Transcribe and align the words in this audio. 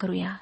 करूया. 0.00 0.34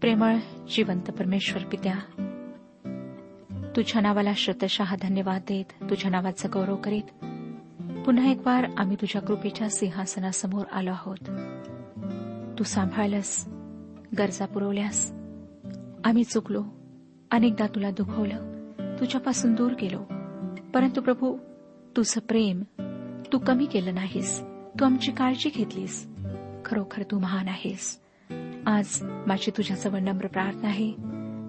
प्रेमळ 0.00 0.36
जिवंत 0.74 1.10
परमेश्वर 1.10 1.62
पित्या 1.62 1.94
तुझ्या 3.76 4.02
नावाला 4.02 4.32
श्रतशः 4.36 4.96
धन्यवाद 5.02 5.40
देत 5.40 5.90
तुझ्या 5.90 6.10
नावाचा 6.10 6.48
गौरव 6.52 6.76
करीत 6.76 7.24
पुन्हा 8.06 8.30
एक 8.30 8.42
बार 8.44 8.66
आम्ही 8.76 8.96
तुझ्या 9.00 9.22
कृपेच्या 9.22 9.68
सिंहासनासमोर 9.70 10.64
आलो 10.72 10.90
आहोत. 10.90 11.16
तू 12.58 12.64
सांभाळलंस 12.64 13.48
गरजा 14.18 14.46
पुरवल्यास 14.46 15.12
आम्ही 16.04 16.24
चुकलो 16.24 16.64
अनेकदा 17.30 17.66
तुला 17.66 17.90
दुखवलं 17.90 18.70
तुझ्यापासून 19.00 19.54
दूर 19.54 19.72
गेलो. 19.72 19.98
परंतु 20.74 21.00
प्रभू 21.00 21.38
तुझं 21.96 22.20
प्रेम 22.20 22.62
तू 23.32 23.38
कमी 23.38 23.66
केलं 23.66 23.94
नाहीस. 23.94 24.42
तू 24.80 24.84
आमची 24.84 25.12
काळजी 25.12 25.50
घेतलीस. 25.54 26.08
खरोखर 26.64 27.02
तू 27.02 27.18
महान 27.18 27.48
आहेस. 27.48 28.00
आज 28.66 28.98
माझी 29.02 29.50
तुझ्याजवळ 29.50 29.98
नम्र 29.98 30.26
प्रार्थना 30.26 30.68
आहे. 30.68 30.92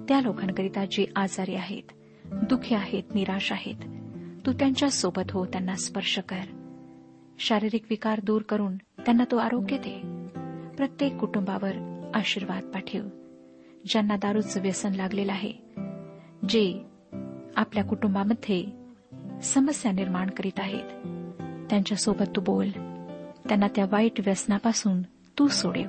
त्या 0.07 0.21
लोकांकरिता 0.21 0.85
जे 0.85 1.05
आजारी 1.15 1.55
आहेत 1.55 1.91
दुःखी 2.25 2.75
आहेत 2.75 3.03
निराश 3.15 3.51
आहेत 3.51 3.75
तू 4.45 4.51
त्यांच्यासोबत 4.51 5.31
हो 5.31 5.45
त्यांना 5.45 5.75
स्पर्श 5.75 6.19
कर. 6.29 6.45
शारीरिक 7.39 7.85
विकार 7.89 8.19
दूर 8.23 8.41
करून 8.41 8.77
त्यांना 8.77 9.23
तो 9.31 9.37
आरोग्य 9.37 9.77
दे. 9.77 10.01
प्रत्येक 10.77 11.15
कुटुंबावर 11.15 12.09
आशीर्वाद 12.13 12.63
पाठव. 12.63 13.07
ज्यांना 13.89 14.15
दारूचं 14.15 14.61
व्यसन 14.61 14.91
लागलेलं 14.91 15.31
आहे 15.31 15.53
जे 16.49 16.83
आपल्या 17.55 17.83
कुटुंबामध्ये 17.83 18.65
समस्या 19.41 19.91
निर्माण 19.91 20.29
करीत 20.29 20.59
आहेत 20.59 21.07
त्यांच्यासोबत 21.73 22.25
तू 22.35 22.41
बोल. 22.41 22.69
त्यांना 23.47 23.67
त्या 23.75 23.85
वाईट 23.91 24.19
व्यसनापासून 24.19 25.01
तू 25.39 25.47
सोडेव. 25.47 25.87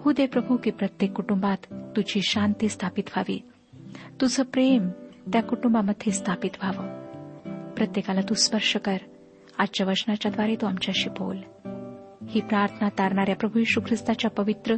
हो 0.00 0.12
दे 0.12 0.26
प्रभू 0.26 0.56
की 0.56 0.70
प्रत्येक 0.70 1.12
कुटुंबात 1.12 1.56
तुझी 1.72 2.20
शांती 2.22 2.68
स्थापित 2.68 3.04
व्हावी. 3.06 3.42
तुझं 4.20 4.42
प्रेम 4.42 4.88
त्या 5.32 5.42
कुटुंबामध्ये 5.42 6.12
स्थापित 6.12 6.50
व्हावं. 6.62 7.06
प्रत्येकाला 7.74 8.20
तू 8.20 8.34
स्पर्श 8.34 8.76
कर. 8.76 8.96
आजच्या 9.58 9.86
वचनाच्याद्वारे 9.86 10.56
तू 10.56 10.66
आमच्याशी 10.66 11.08
बोल. 11.08 11.36
ही 12.28 12.40
प्रार्थना 12.40 12.88
तारणाऱ्या 12.88 13.36
प्रभू 13.36 13.58
यशू 13.58 13.80
ख्रिस्ताच्या 13.80 14.30
पवित्र 14.30 14.76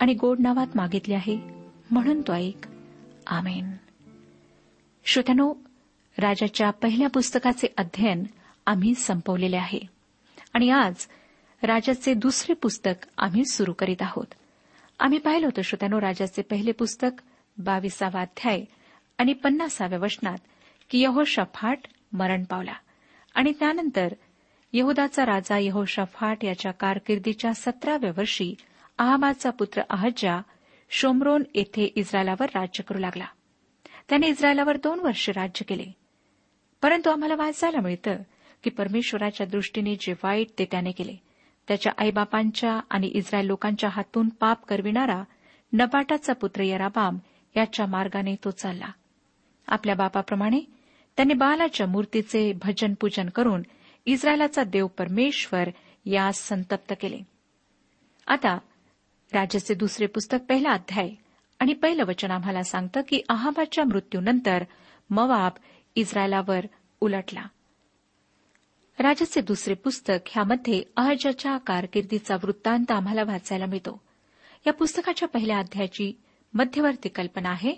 आणि 0.00 0.14
गोड 0.14 0.36
नावात 0.40 0.66
मागितली 0.74 1.14
आहे. 1.14 1.38
म्हणून 1.90 2.20
तो 2.20 2.32
ऐक. 2.32 2.66
आमेन. 3.26 3.70
श्रोत्यानो 5.04 5.54
राजाच्या 6.18 6.70
पहिल्या 6.70 7.08
पुस्तकाचे 7.08 7.66
अध्ययन 7.78 8.24
आम्ही 8.66 8.94
संपवलेले 8.94 9.56
आहे. 9.56 9.78
आणि 10.54 10.70
आज 10.70 10.94
राजाचे 11.62 12.14
दुसरे 12.14 12.54
पुस्तक 12.54 13.06
आम्ही 13.18 13.44
सुरू 13.44 13.72
करीत 13.72 14.02
आहोत. 14.02 14.26
आम्ही 14.98 15.18
पाहिलं 15.18 15.46
होतं 15.46 15.62
श्रोत्यानो 15.62 16.00
राजाचे 16.00 16.42
पहिले 16.42 16.72
पुस्तक 16.72 17.22
बावीसावा 17.58 18.20
अध्याय 18.20 18.64
आणि 19.18 19.32
पन्नासाव्या 19.32 19.98
वचनात 19.98 20.38
की 20.90 20.98
यहोशफाट 20.98 21.78
मरण 22.12 22.44
पावला. 22.44 22.72
आणि 23.34 23.52
त्यानंतर 23.52 24.12
यहुदाचा 24.72 25.26
राजा 25.26 25.58
यहोशफाट 25.58 26.44
याच्या 26.44 26.72
कारकिर्दीच्या 26.72 27.54
सतराव्या 27.54 28.10
वर्षी 28.10 28.54
आहाबाचा 28.98 29.50
पुत्र 29.50 29.82
अहज्जा 29.90 30.40
शोमरोन 30.90 31.42
येथे 31.54 31.84
इस्रायलावर 31.84 32.46
राज्य 32.54 32.82
करू 32.82 32.98
लागला. 32.98 33.26
त्याने 34.08 34.26
इस्रायलावर 34.26 34.76
दोन 34.76 35.00
वर्ष 35.00 35.30
राज्य 35.30 35.64
केले. 35.64 35.84
परंतु 36.82 37.10
आम्हाला 37.10 37.34
वाचायला 37.34 37.80
मिळतं 37.80 38.16
की 38.62 38.70
परमेश्वराच्या 38.70 39.46
दृष्टीने 39.46 39.96
जे 40.00 40.12
वाईट 40.12 40.46
ते 40.58 40.64
त्याने 40.64 40.92
केले. 40.92 41.16
त्याच्या 41.68 41.92
आईबापांच्या 41.98 42.80
आणि 42.90 43.06
इस्रायल 43.06 43.46
लोकांच्या 43.46 43.90
हातून 43.90 44.28
पाप 44.28 44.64
करविणारा 44.64 45.22
नबाटाचा 45.72 46.32
पुत्र 46.32 46.62
यराबाम 46.62 47.18
याच्या 47.56 47.86
मार्गाने 47.86 48.34
तो 48.44 48.50
चालला. 48.50 48.88
आपल्या 49.66 49.94
बापाप्रमाणे 49.94 50.60
त्याने 51.16 51.34
बालाच्या 51.34 51.86
मूर्तीचे 51.86 52.52
भजन 52.52 52.94
पूजन 53.00 53.28
करून 53.28 53.62
इस्रायलाचा 54.06 54.64
देव 54.64 54.86
परमेश्वर 54.86 55.68
यास 56.04 56.48
संतप्त 56.48 56.92
केले. 57.00 57.18
आता 58.26 58.58
राजाचे 59.32 59.74
दुसरे 59.74 60.06
पुस्तक 60.06 60.38
पहिला 60.48 60.70
अध्याय 60.70 61.10
आणि 61.58 61.72
पहिलं 61.72 62.04
वचन 62.04 62.30
आम्हाला 62.30 62.62
सांगतं 62.62 63.00
की 63.08 63.20
अहाबाच्या 63.28 63.84
मृत्यूनंतर 63.84 64.64
मवाब 65.10 65.52
इस्रायलावर 65.96 66.66
उलटला. 67.00 67.42
राजाचे 68.98 69.40
दुसरे 69.40 69.74
पुस्तक 69.74 70.28
ह्यामध्ये 70.28 70.82
अहजाच्या 70.96 71.58
कारकिर्दीचा 71.58 72.34
वृत्तांत 72.34 72.90
आम्हाला 72.90 73.22
वाचायला 73.22 73.66
मिळतो. 73.66 74.02
या 74.66 74.72
पुस्तकाच्या 74.72 75.28
पहिल्या 75.28 75.58
अध्यायाची 75.58 76.20
मध्यवर्ती 76.54 77.08
कल्पना 77.08 77.50
आहे. 77.50 77.74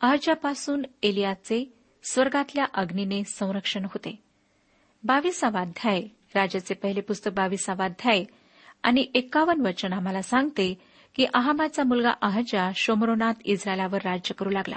अहजापासून 0.00 0.82
एलियाचे 1.02 1.72
स्वर्गातल्या 2.04 2.64
अग्नीने 2.74 3.24
संरक्षण 3.24 3.84
होते. 3.84 4.22
बावीसावा 5.04 5.60
अध्याय 5.60 6.02
राजाचे 6.34 6.74
पहिले 6.74 7.00
पुस्तक 7.00 7.30
बावीसावा 7.34 7.84
अध्याय 7.84 8.24
आणि 8.82 9.06
एक्कावन्न 9.14 9.66
वचन 9.66 9.92
आम्हाला 9.92 10.22
सांगते 10.22 10.74
की 11.14 11.26
अहाबाचा 11.34 11.82
मुलगा 11.84 12.12
अहजा 12.22 12.70
शोमरोनाथ 12.76 13.34
इस्रायलावर 13.44 13.98
राज्य 14.04 14.34
करू 14.34 14.50
लागला. 14.50 14.76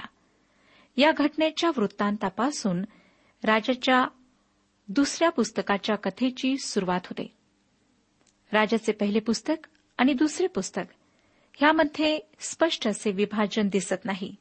या 0.96 1.12
घटनेच्या 1.12 1.70
वृत्तांतापासून 1.76 2.82
राजाच्या 3.44 4.06
दुसऱ्या 4.88 5.30
पुस्तकाच्या 5.30 5.96
कथेची 5.96 6.56
सुरुवात 6.58 7.00
होते. 7.04 7.34
राजाचे 8.52 8.92
पहिले 8.92 9.20
पुस्तक 9.20 9.66
आणि 9.98 10.12
दुसरे 10.12 10.46
पुस्तक 10.46 10.82
ह्यामध्ये 11.54 12.20
स्पष्ट 12.40 12.88
असे 12.88 13.10
विभाजन 13.10 13.68
दिसत 13.68 14.04
नाही. 14.04 14.34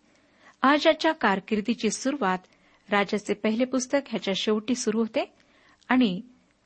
आजाच्या 0.61 1.11
कारकिर्दीची 1.11 1.89
सुरुवात 1.89 2.37
राजाचे 2.89 3.33
पहिले 3.33 3.65
पुस्तक 3.65 3.99
ह्याच्या 4.07 4.33
शेवटी 4.37 4.75
सुरू 4.75 4.99
होते 4.99 5.33
आणि 5.89 6.21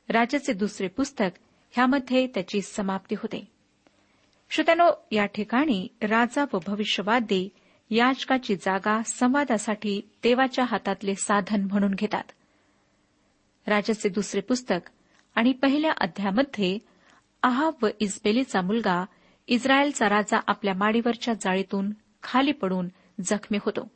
राजाचे 0.09 0.53
दुसरे 0.53 0.87
पुस्तक 0.87 1.37
ह्यामध्ये 1.71 2.27
त्याची 2.27 2.61
समाप्ती 2.61 3.15
होते. 3.15 3.47
श्रोत्यानो 4.49 4.91
या 5.11 5.25
ठिकाणी 5.25 5.87
राजा 6.01 6.45
व 6.53 6.59
भविष्यवादी 6.67 7.49
याचकाची 7.89 8.55
जागा 8.55 9.01
संवादासाठी 9.05 10.01
देवाच्या 10.23 10.65
हातातले 10.65 11.15
साधन 11.15 11.61
म्हणून 11.61 11.93
घेतात. 11.93 12.23
राजाचे 13.67 14.09
दुसरे 14.09 14.41
पुस्तक 14.41 14.89
आणि 15.35 15.53
पहिल्या 15.53 15.91
अध्यामध्ये 16.01 16.79
आहाब 17.43 17.85
व 17.85 17.87
इस्बेलीचा 17.99 18.61
मुलगा 18.61 19.05
इस्रायलचा 19.47 20.09
राजा 20.09 20.39
आपल्या 20.47 20.73
माडीवरच्या 20.73 21.33
जाळीतून 21.33 21.93
खाली 22.23 22.51
पडून 22.51 22.87
जखमी 23.23 23.57
होतो. 23.65 23.91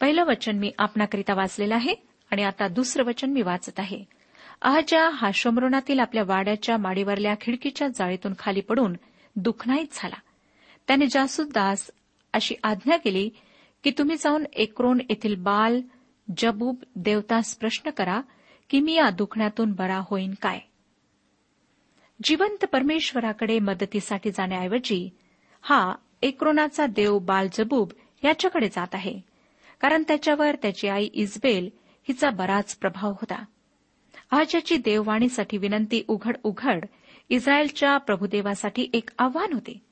पहिलं 0.00 0.24
वचन 0.24 0.58
मी 0.58 0.72
आपणाकरिता 0.78 1.34
वाचलेलं 1.34 1.74
आहे 1.74 1.94
आणि 2.30 2.42
आता 2.42 2.68
दुसरं 2.68 3.04
वचन 3.04 3.30
मी 3.30 3.42
वाचत 3.42 3.78
आहे. 3.78 4.04
अहजा 4.62 5.08
हा 5.08 5.30
शमरुणातील 5.34 5.98
आपल्या 5.98 6.22
वाड्याच्या 6.26 6.76
माडीवरल्या 6.76 7.34
खिडकीच्या 7.40 7.88
जाळीतून 7.88 8.32
खाली 8.38 8.60
पडून 8.60 8.96
दुखनाईत 9.36 9.86
झाला. 9.92 10.16
त्याने 10.86 11.06
जासूदास 11.06 11.90
अशी 12.32 12.54
आज्ञा 12.64 12.96
केली 12.96 13.30
की 13.84 13.90
तुम्ही 13.90 14.16
जाऊन 14.16 14.44
एक्रोन 14.52 15.00
येथील 15.08 15.34
बाल 15.34 15.80
जबूब 16.38 16.76
देवतास 16.96 17.56
प्रश्न 17.56 17.90
करा 17.90 18.20
की 18.70 18.80
मी 18.80 18.94
या 18.94 19.10
दुखण्यातून 19.10 19.72
बरा 19.72 20.00
होईन 20.04 20.34
काय? 20.42 20.60
जिवंत 22.24 22.64
परमेश्वराकडे 22.64 23.58
मदतीसाठी 23.58 24.30
जाण्याऐवजी 24.30 25.10
हा 25.62 25.94
एक्रोनाचा 26.22 26.86
देव 26.86 27.18
बालजबूब 27.18 27.92
याच्याकडे 28.24 28.68
जात 28.68 28.94
आहे 28.94 29.20
कारण 29.80 30.02
त्याच्यावर 30.02 30.56
त्याची 30.62 30.88
आई 30.88 31.08
इजबेल 31.12 31.70
हिचा 32.08 32.30
बराच 32.30 32.76
प्रभाव 32.76 33.10
होता. 33.10 33.44
आजची 34.30 34.76
देववाणीसाठी 34.76 35.56
विनंती 35.56 36.04
उघड 36.08 36.36
उघड 36.42 36.84
इस्रायलच्या 37.28 37.96
प्रभुदेवासाठी 37.98 38.90
एक 38.92 39.10
आव्हान 39.18 39.52
होते. 39.52 39.82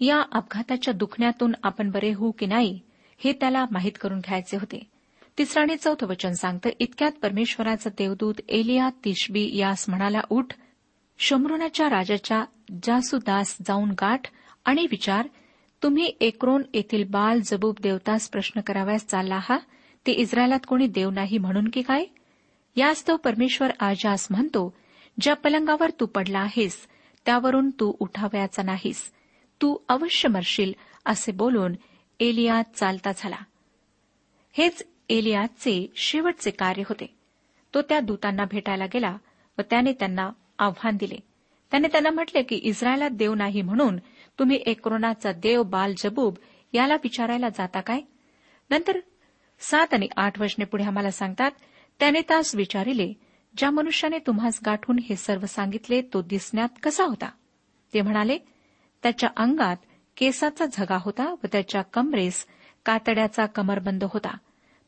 या 0.00 0.22
अपघाताच्या 0.32 0.94
दुखण्यातून 0.94 1.52
आपण 1.62 1.90
बरे 1.90 2.12
होऊ 2.12 2.30
की 2.30 2.46
नाही 2.46 2.80
हे 3.18 3.32
त्याला 3.32 3.64
माहीत 3.70 3.92
करून 4.00 4.18
घ्यायचे 4.18 4.56
होते. 4.56 4.97
तिसरं 5.38 5.62
आणि 5.62 5.76
चौथं 5.76 6.06
वचन 6.06 6.32
सांगतं 6.32 6.70
इतक्यात 6.78 7.12
परमेश्वराचा 7.22 7.90
देवदूत 7.90 8.34
एलिया 8.48 8.90
तिशबी 9.04 9.56
यास 9.56 9.88
म्हणाला 9.88 10.20
उठ 10.30 10.54
शमरुनाच्या 11.18 11.90
राजाच्या 11.90 12.44
जासुदास 12.82 13.56
जाऊन 13.68 13.90
गाठ 13.90 14.20
आणि 14.64 14.86
विचार 14.90 15.28
तुम्ही 15.82 16.12
एक्रोन 16.20 16.62
येथील 16.74 17.04
बाल 17.04 17.40
जबूब 17.44 17.74
देवतास 17.82 18.30
प्रश्न 18.30 18.60
कराव्यास 18.60 19.06
चालला 19.06 19.38
हा 19.42 19.58
ते 20.06 20.12
इस्रायलात 20.12 20.60
कोणी 20.68 20.86
देव 20.86 21.10
नाही 21.10 21.38
म्हणून 21.38 21.68
की 21.72 21.82
काय? 21.82 22.04
यास्तव 22.76 23.16
परमेश्वर 23.16 23.70
आजास 23.80 24.26
म्हणतो 24.30 24.74
ज्या 25.20 25.34
पलंगावर 25.34 25.90
तू 26.00 26.06
पडला 26.06 26.38
आहेस 26.38 26.86
त्यावरून 27.26 27.70
तू 27.70 27.92
उठावयाचा 28.00 28.62
नाहीस. 28.62 29.12
तू 29.62 29.76
अवश्य 29.88 30.28
मरशील 30.28 30.72
असे 31.06 31.32
बोलून 31.32 31.74
एलिया 32.20 32.62
चालता 32.74 33.10
झाला. 33.16 33.36
हेच 34.52 34.82
एलियाचे 35.08 35.92
शेवटचे 35.96 36.50
कार्य 36.50 36.82
होते. 36.88 37.16
तो 37.74 37.82
त्या 37.82 38.00
दूतांना 38.00 38.44
भेटायला 38.44 38.86
गेला 38.86 39.16
व 39.58 39.62
त्याने 39.70 39.92
त्यांना 39.92 40.30
आव्हान 40.58 40.96
दिले. 40.96 41.16
त्याने 41.70 41.88
त्यांना 41.88 42.10
म्हटले 42.10 42.42
की 42.42 42.56
इस्रायलात 42.56 43.10
देव 43.10 43.34
नाही 43.34 43.62
म्हणून 43.62 43.96
तुम्ही 44.38 44.62
एकरोनाचा 44.66 45.32
देव 45.32 45.62
बाल 45.62 45.94
जबूब 45.98 46.34
याला 46.72 46.94
विचारायला 46.94 47.48
जाता 47.48 47.80
काय? 47.80 48.00
नंतर 48.70 48.98
सात 49.60 49.94
आणि 49.94 50.08
आठ 50.16 50.40
वचने 50.40 50.64
पुढे 50.64 50.84
आम्हाला 50.84 51.10
सांगतात 51.10 51.50
त्याने 51.98 52.20
तास 52.20 52.54
विचारिले 52.54 53.12
ज्या 53.56 53.70
मनुष्याने 53.70 54.18
तुम्हास 54.18 54.60
गाठून 54.66 54.98
हे 54.98 55.16
सर्व 55.16 55.46
सांगितले 55.46 56.02
तो 56.02 56.22
दिसण्यात 56.22 56.68
कसा 56.82 57.04
होता? 57.04 57.30
ते 57.94 58.02
म्हणाले 58.02 58.38
त्याच्या 59.02 59.28
अंगात 59.36 59.76
केसाचा 60.16 60.64
झगा 60.66 60.98
होता 61.00 61.32
व 61.32 61.46
त्याच्या 61.52 61.82
कमरेस 61.82 62.46
कातड्याचा 62.86 63.46
कमरबंद 63.46 64.04
होता. 64.04 64.36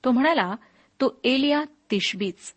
तो 0.04 0.10
म्हणाला 0.10 0.54
तो 1.00 1.20
एलिया 1.24 1.64
तिशबीच. 1.90 2.54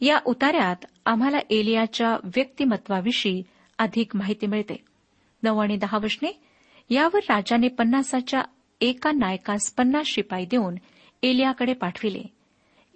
या 0.00 0.18
उतार्यात 0.24 0.76
आम्हाला 1.06 1.38
एलियाच्या 1.50 2.16
व्यक्तिमत्वाविषयी 2.24 3.42
अधिक 3.78 4.16
माहिती 4.16 4.46
मिळते. 4.46 4.84
नऊ 5.42 5.58
आणि 5.58 5.76
दहा 5.76 5.98
वशने 5.98 6.40
यावर 6.90 7.20
राजाने 7.28 7.68
पन्नासाच्या 7.68 8.42
एका 8.80 9.10
नायकास 9.12 9.70
पन्नास 9.70 10.06
शिपाई 10.06 10.44
देऊन 10.44 10.74
एलियाकडे 11.22 11.72
पाठविले. 11.72 12.22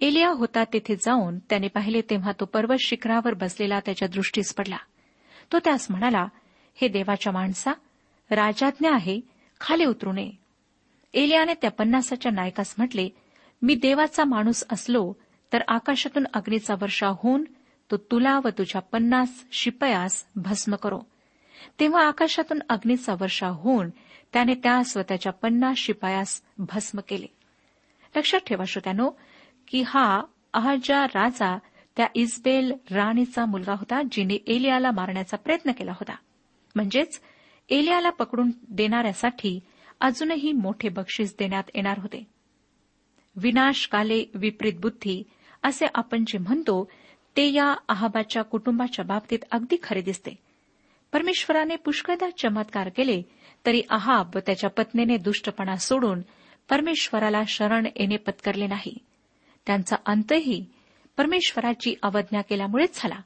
एलिया 0.01 0.29
होता 0.29 0.63
तेथे 0.63 0.95
जाऊन 0.95 1.39
त्याने 1.39 1.67
पाहिले 1.67 2.01
तेव्हा 2.01 2.31
तो 2.39 2.45
पर्वत 2.45 2.75
शिखरावर 2.79 3.33
बसलेला 3.33 3.79
त्याच्या 3.79 4.07
दृष्टीस 4.07 4.55
पडला. 4.55 4.77
तो 5.51 5.59
त्यास 5.59 5.87
म्हणाला 5.89 6.27
हे 6.75 6.87
देवाच्या 6.87 7.33
माणसा 7.33 7.71
राजाज्ञा 8.31 8.93
आहे 8.93 9.21
खाली 9.61 9.85
उतरू 9.85 10.11
नये. 10.11 10.31
एलियाने 11.13 11.53
त्या 11.53 11.71
पन्नासाच्या 11.71 12.31
नायकास 12.31 12.75
म्हटले 12.77 13.09
मी 13.61 13.75
देवाचा 13.75 14.23
माणूस 14.25 14.63
असलो 14.71 15.13
तर 15.53 15.61
आकाशातून 15.67 16.23
अग्नीचा 16.33 16.73
वर्षा 16.73 17.07
होऊन 17.07 17.43
तो 17.91 17.97
तुला 17.97 18.39
व 18.43 18.47
तुझ्या 18.57 18.81
पन्नास 18.81 19.45
शिपयास 19.51 20.25
भस्म 20.35 20.75
करो. 20.75 21.01
तेव्हा 21.79 22.07
आकाशातून 22.07 22.59
अग्नीचा 22.69 23.13
वर्षा 23.13 23.47
होऊन 23.47 23.89
त्याने 24.33 24.55
त्यास 24.55 24.97
व 24.97 25.01
त्याच्या 25.07 25.31
पन्नास 25.31 25.77
शिपायास 25.77 26.41
भस्म 26.57 26.99
केले. 27.07 27.25
लक्षात 28.15 28.39
ठेवा 28.39 28.65
श्रोत्यानो 28.65 29.09
की 29.67 29.81
हा 29.81 30.23
अहजा 30.53 31.05
राजा 31.05 31.57
त्या 31.97 32.07
इस्बेल 32.15 32.73
राणीचा 32.91 33.45
मुलगा 33.45 33.73
होता 33.73 34.01
जिने 34.11 34.33
एलियाला 34.33 34.91
मारण्याचा 34.91 35.37
प्रयत्न 35.37 35.71
केला 35.71 35.91
होता. 35.91 36.15
म्हणजेच 36.75 37.21
एलियाला 37.69 38.09
पकडून 38.09 38.51
देणाऱ्यासाठी 38.69 39.59
अजूनही 40.01 40.51
मोठे 40.51 40.89
बक्षीस 40.89 41.35
देण्यात 41.39 41.63
येणार 41.75 41.99
होते. 41.99 42.40
विनाशकाले 43.35 44.25
विपरीत 44.33 44.73
बुद्धी 44.79 45.23
असे 45.63 45.85
आपण 45.95 46.23
जे 46.27 46.37
म्हणतो 46.37 46.89
ते 47.37 47.53
या 47.53 47.75
अहाबाच्या 47.89 48.43
कुटुंबाच्या 48.43 49.05
बाबतीत 49.05 49.39
अगदी 49.51 49.75
खरे 49.83 50.01
दिसते. 50.01 50.31
परमेश्वराने 51.13 51.75
पुष्कळदा 51.75 52.29
चमत्कार 52.29 52.89
केले 52.89 53.21
तरी 53.65 53.81
अहाब 53.89 54.35
व 54.35 54.39
त्याच्या 54.39 54.69
पत्नीने 54.69 55.17
दुष्टपणा 55.17 55.75
सोडून 55.75 56.21
परमेश्वराला 56.69 57.41
शरण 57.47 57.85
येणे 57.85 58.17
पत्करले 58.17 58.67
नाही. 58.67 58.97
त्यांचा 59.65 59.95
अंतही 60.05 60.65
परमेश्वराची 61.17 61.95
अवज्ञा 62.03 62.41
केल्यामुळेच 62.41 62.89
झाला. 62.93 63.19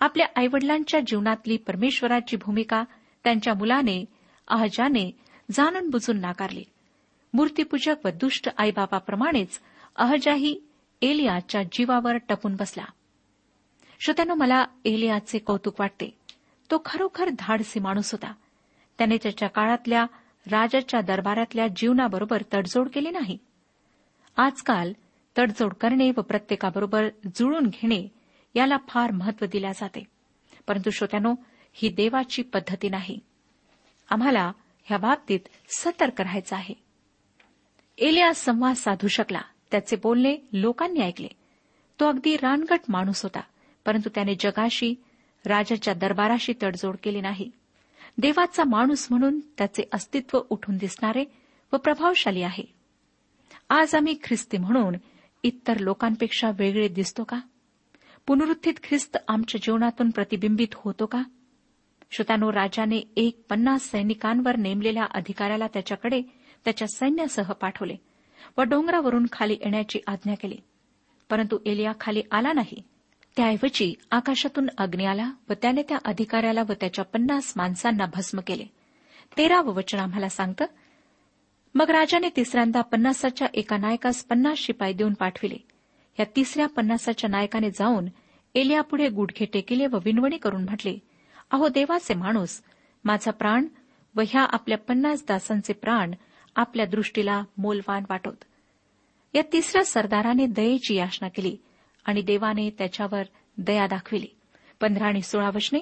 आपल्या 0.00 0.26
आईवडिलांच्या 0.36 1.00
जीवनातली 1.00 1.56
परमेश्वराची 1.56 2.36
भूमिका 2.36 2.84
त्यांच्या 3.24 3.54
मुलाने 3.54 4.04
अहजाने 4.48 5.10
जाणून 5.50 5.90
बुजून 5.90 6.20
नाकारली. 6.20 6.64
मूर्तीपूजक 7.34 8.06
व 8.06 8.08
दुष्ट 8.08 8.48
आईबापाप्रमाणेच 8.58 9.60
अहजाही 9.96 10.60
एलियाच्या 11.02 11.62
जीवावर 11.62 12.16
टपून 12.16 12.56
बसला. 12.56 12.84
श्रोत्यानो 14.00 14.34
मला 14.34 14.64
एलियाचे 14.84 15.38
कौतुक 15.38 15.80
वाटते. 15.80 16.18
तो 16.70 16.82
खरोखर 16.84 17.28
धाडसी 17.38 17.80
माणूस 17.80 18.12
होता. 18.12 18.32
त्याने 18.98 19.16
त्याच्या 19.16 19.48
काळातल्या 19.48 20.06
राजाच्या 20.50 21.00
दरबारातल्या 21.00 21.66
जीवनाबरोबर 21.76 22.42
तडजोड 22.54 22.88
केली 22.88 23.10
नाही. 23.10 23.38
आजकाल 24.36 24.92
तडजोड 25.38 25.74
करणे 25.74 26.10
व 26.10 26.20
प्रत्येकाबरोबर 26.20 27.08
जुळून 27.34 27.66
घेणे 27.66 28.08
याला 28.54 28.76
फार 28.88 29.10
महत्त्व 29.10 29.46
दिल्या 29.46 29.72
जाते. 29.72 30.04
परंतु 30.68 30.90
श्रोत्यानो 30.90 31.34
ही 31.72 31.88
देवाची 31.88 32.42
पद्धती 32.42 32.88
नाही. 32.88 33.18
आम्हाला 34.10 34.52
ह्या 34.84 34.98
बाबतीत 34.98 35.40
सतर्क 35.78 36.20
राहायचं 36.20 36.56
आहे. 36.56 36.83
एलिया 37.98 38.34
संवाद 38.34 38.74
साधू 38.74 39.08
शकला. 39.08 39.40
त्याचे 39.70 39.96
बोलणे 39.96 40.36
लोकांनी 40.52 41.00
ऐकले. 41.00 41.28
तो 42.00 42.08
अगदी 42.08 42.36
रानगट 42.36 42.80
माणूस 42.88 43.22
होता 43.22 43.40
परंतु 43.86 44.08
त्याने 44.14 44.34
जगाशी 44.34 44.94
राजाच्या 45.46 45.94
दरबाराशी 45.94 46.52
तडजोड 46.62 46.96
केली 47.02 47.20
नाही. 47.20 47.50
देवाचा 48.18 48.64
माणूस 48.64 49.06
म्हणून 49.10 49.40
त्याचे 49.40 49.82
अस्तित्व 49.92 50.40
उठून 50.50 50.76
दिसणारे 50.76 51.24
व 51.72 51.76
प्रभावशाली 51.76 52.42
आहे. 52.42 52.74
आज 53.70 53.94
आम्ही 53.94 54.18
ख्रिस्ती 54.22 54.58
म्हणून 54.58 54.94
इतर 55.42 55.78
लोकांपेक्षा 55.78 56.50
वेगळे 56.58 56.88
दिसतो 56.88 57.24
का? 57.24 57.40
पुनरुत्थित 58.26 58.74
ख्रिस्त 58.82 59.16
आमच्या 59.28 59.60
जीवनातून 59.64 60.10
प्रतिबिंबित 60.10 60.68
होतो 60.74 61.06
का? 61.06 61.22
श्रोतानो 62.10 62.52
राजाने 62.52 63.12
एक 63.16 63.40
पन्नास 63.50 63.82
सैनिकांवर 63.82 64.56
नेमलेल्या 64.56 65.04
अधिकाऱ्याला 65.14 65.66
त्याच्याकडे 65.66 66.22
त्याच्या 66.64 66.88
सैन्यासह 66.88 67.52
पाठवले 67.52 67.96
व 68.58 68.62
डोंगरावरून 68.62 69.26
खाली 69.32 69.54
येण्याची 69.54 69.98
आज्ञा 70.06 70.34
केली. 70.34 70.56
परंतु 71.30 71.58
एलिया 71.66 71.92
खाली 72.00 72.22
आला 72.30 72.52
नाही. 72.52 72.82
त्याऐवजी 73.36 73.94
आकाशातून 74.10 74.66
अग्नी 74.78 75.04
आला 75.04 75.30
व 75.48 75.52
त्याने 75.62 75.82
त्या 75.82 75.98
अधिकाऱ्याला 76.04 76.62
व 76.62 76.72
त्याच्या 76.72 77.04
पन्नास 77.04 77.52
माणसांना 77.56 78.06
भस्म 78.06 78.40
केले. 78.46 78.64
तेरावं 79.36 79.74
वचन 79.74 79.98
आम्हाला 79.98 80.28
सांगतं 80.28 80.64
मग 81.74 81.90
राजाने 81.90 82.28
तिसऱ्यांदा 82.36 82.80
पन्नासाच्या 82.80 83.48
एका 83.54 83.76
नायकास 83.76 84.24
पन्नास 84.24 84.58
शिपाई 84.58 84.92
देऊन 84.92 85.14
पाठविले. 85.14 85.56
या 86.18 86.26
तिसऱ्या 86.36 86.66
पन्नासाच्या 86.68 87.30
नायकाने 87.30 87.70
जाऊन 87.70 88.08
एलियापुढे 88.54 89.08
गुडघे 89.08 89.44
टेकिले 89.44 89.86
व 89.86 89.98
विनवणी 90.04 90.36
करून 90.36 90.64
म्हटले 90.64 90.98
अहो 91.50 91.68
देवाचे 91.68 92.14
माणूस 92.14 92.62
माझा 93.04 93.30
प्राण 93.30 93.66
व 94.16 94.20
ह्या 94.28 94.42
आपल्या 94.42 94.78
पन्नास 94.78 95.24
दासांचे 95.28 95.72
प्राण 95.72 96.14
आपल्या 96.56 96.86
दृष्टीला 96.86 97.42
मोलवान 97.58 98.04
वाटत. 98.10 98.44
या 99.34 99.42
तिसऱ्या 99.52 99.84
सरदाराने 99.84 100.46
दयेची 100.46 100.94
याचना 100.94 101.28
केली 101.28 101.56
आणि 102.04 102.22
देवाने 102.22 102.70
त्याच्यावर 102.70 103.22
दया 103.58 103.86
दाखविली. 103.86 104.26
पंधरा 104.80 105.06
आणि 105.06 105.22
सोळा 105.22 105.50
वचने 105.54 105.78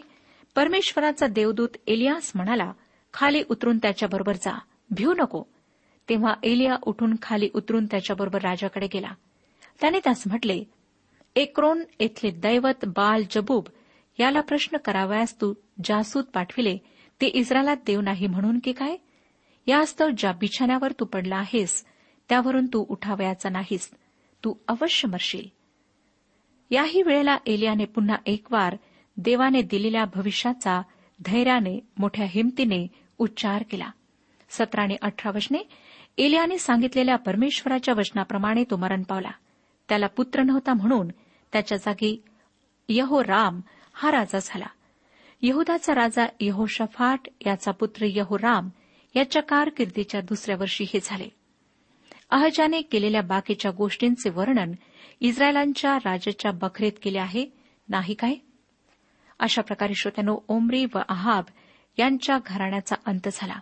परमेश्वराचा 0.55 1.27
देवदूत 1.27 1.69
एलियास 1.87 2.33
म्हणाला 2.35 2.73
खाली 3.13 3.43
उतरून 3.51 3.79
त्याच्याबरोबर 3.79 4.33
जा. 4.33 4.59
भिऊ 4.91 5.15
नको. 5.15 5.43
तेव्हा 6.09 6.35
एलिया 6.43 6.77
उठून 6.83 7.15
खाली 7.23 7.49
उतरून 7.55 7.87
त्याच्याबरोबर 7.87 8.43
राजाकडे 8.43 8.89
गेला. 8.95 9.11
त्याने 9.81 10.01
त्यास 10.05 10.23
म्हटले 10.27 10.65
एक्रोन 11.37 11.85
येथले 12.01 12.31
दैवत 12.31 12.85
बाल 12.85 13.23
जबूब 13.31 13.65
याला 14.19 14.41
प्रश्न 14.41 14.77
करावयास 14.77 15.41
तू 15.41 15.55
जासूद 15.85 16.25
पाठविले 16.25 16.79
ते 17.21 17.27
इस्रायलात 17.27 17.77
देव 17.87 18.01
नाही 18.01 18.27
म्हणून 18.27 18.59
की 18.65 18.73
काय? 18.73 18.97
यास्तव 19.67 20.09
ज्या 20.19 20.33
बिछाण्यावर 20.33 20.93
तू 20.93 21.05
पडला 21.05 21.37
आहेस 21.37 21.85
त्यावरून 22.29 22.67
तू 22.67 22.85
उठावयाचा 22.89 23.49
नाहीस. 23.49 23.91
तू 24.45 24.55
अवश्य 24.69 25.09
मरशील. 25.09 25.49
याही 26.71 27.03
वेळेला 27.03 27.37
एलियाने 27.47 27.85
पुन्हा 27.85 28.17
एक 28.27 28.53
वार 28.53 28.77
देवाने 29.17 29.63
दिलेल्या 29.63 30.05
भविष्याचा 30.05 30.83
धैर्याने 31.25 31.81
मोठ्या 31.99 32.27
हिमतीने 32.29 32.87
उच्चार 33.19 33.65
केला. 33.71 33.91
सतरा 34.49 34.83
आणि 34.83 34.97
अठरा 35.03 35.33
वचने 35.35 35.59
एलियाने 36.19 36.59
सांगितलेल्या 36.59 37.17
परमेश्वराच्या 37.17 37.95
वचनाप्रमाणे 37.95 38.65
तो 38.65 38.77
मरण 38.77 39.03
पावला. 39.03 39.31
त्याला 39.89 40.07
पुत्र 40.07 40.43
नव्हता 40.43 40.75
म्हणून 40.75 41.09
त्याच्या 41.53 41.79
जागी 41.79 42.23
यहो 42.89 43.23
राम 43.23 43.61
हा 43.93 44.11
राजा 44.11 44.39
झाला. 44.43 44.67
यहुदाचा 45.43 45.95
राजा 45.95 46.27
यहोशफाट 46.41 47.21
याचा 47.47 47.71
पुत्र 47.71 48.07
यहोराम 48.09 48.69
याच्या 49.17 49.43
कारकिर्दीच्या 49.43 50.21
दुसऱ्या 50.21 50.57
वर्षी 50.57 50.85
हे 50.85 50.99
झाले. 51.03 51.29
अहजाने 52.31 52.83
केलेल्या 52.83 53.23
बाकीच्या 53.23 53.71
गोष्टींचे 53.71 54.31
वर्णन 54.31 54.73
इस्रायलांच्या 55.21 55.97
राजाच्या 55.97 56.51
बखरेत 56.51 56.93
केले 57.03 57.19
आहे 57.19 57.47
नाही 57.89 58.15
काय? 58.15 58.35
अशा 59.39 59.63
प्रकारे 59.63 59.95
श्रोत्यानो 59.95 60.39
ओमरी 60.49 60.85
व 60.85 60.99
अहाब 61.09 61.45
यांच्या 61.99 62.39
घराण्याचा 62.47 62.97
अंत 63.07 63.29
झाला. 63.33 63.55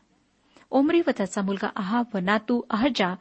ओमरी 0.70 1.00
व 1.06 1.10
त्याचा 1.16 1.42
मुलगा 1.42 1.68
अहाब 1.76 2.04
व 2.14 2.18
नातू 2.18 2.62
अहजा 2.70 3.14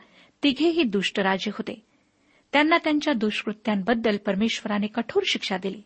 तिघेही 0.43 0.83
दुष्ट 0.83 1.19
राजे 1.19 1.49
होते. 1.49 1.85
त्यांना 2.53 2.77
त्यांच्या 2.77 3.13
दुष्कृत्यांबद्दल 3.13 4.17
परमेश्वराने 4.17 4.87
कठोर 4.87 5.23
शिक्षा 5.25 5.57
दिली. 5.57 5.81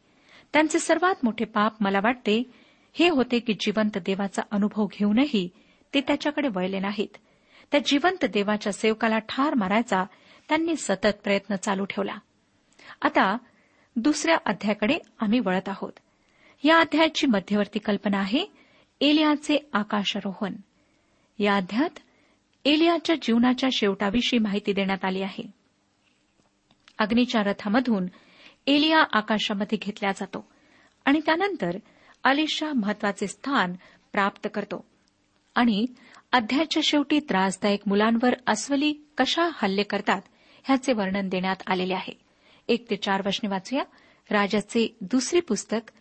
त्यांचे 0.53 0.79
सर्वात 0.79 1.15
मोठे 1.23 1.45
पाप 1.45 1.73
मला 1.79 1.99
वाटते 2.03 2.43
हे 2.93 3.09
होते 3.09 3.39
की 3.39 3.53
जिवंत 3.53 3.97
देवाचा 3.97 4.41
अनुभव 4.51 4.85
घेऊनही 4.85 5.49
ते 5.93 6.01
त्याच्याकडे 6.01 6.47
वळले 6.47 6.79
नाहीत. 6.79 7.17
त्या 7.71 7.79
जिवंत 7.85 8.25
देवाच्या 8.25 8.73
सेवकाला 8.73 9.19
ठार 9.19 9.53
मारायचा 9.53 10.03
त्यांनी 10.49 10.75
सतत 10.75 11.15
प्रयत्न 11.23 11.55
चालू 11.55 11.85
ठेवला. 11.85 12.17
आता 13.01 13.37
दुसऱ्या 13.95 14.37
अध्यायाकडे 14.45 14.97
आम्ही 15.19 15.39
वळत 15.39 15.69
आहोत. 15.69 15.91
या 16.63 16.79
अध्यायाची 16.79 17.27
मध्यवर्ती 17.27 17.79
कल्पना 17.79 18.17
आहे 18.17 18.45
एलियाचे 19.01 19.69
आकाशारोहण. 19.73 20.53
या 21.39 21.55
अध्यायात 21.55 21.99
एलियाच्या 22.65 23.15
जीवनाच्या 23.15 23.69
शेवटाविषयी 23.73 24.39
माहिती 24.39 24.73
देण्यात 24.73 25.05
आली 25.05 25.21
आहे. 25.21 25.51
अग्नीच्या 26.99 27.43
रथामधून 27.43 28.05
एलिया 28.67 29.03
आकाशामध्ये 29.11 29.77
घेतला 29.81 30.11
जातो 30.11 30.51
आणि 31.05 31.19
त्यानंतर 31.25 31.77
अलिशा 32.23 32.73
महत्त्वाचे 32.73 33.27
स्थान 33.27 33.73
प्राप्त 34.11 34.47
करतो. 34.53 34.92
आणि 35.55 35.85
अध्यायाच्या 36.31 36.81
शेवटी 36.83 37.19
त्रासदायक 37.19 37.79
मुलांवर 37.85 38.33
अस्वली 38.47 38.93
कशा 39.17 39.49
हल्ले 39.53 39.83
करतात 39.83 40.21
ह्याचे 40.63 40.93
वर्णन 40.93 41.29
देण्यात 41.29 41.55
आलेले 41.67 41.93
आहे. 41.93 42.13
एक 42.67 42.89
ते 42.89 42.95
चार 42.95 43.21
वचने 43.25 43.49
वाचूया. 43.49 43.83
राजाचे 44.31 44.97
दुसरे 45.01 45.39
पुस्तक 45.39 45.91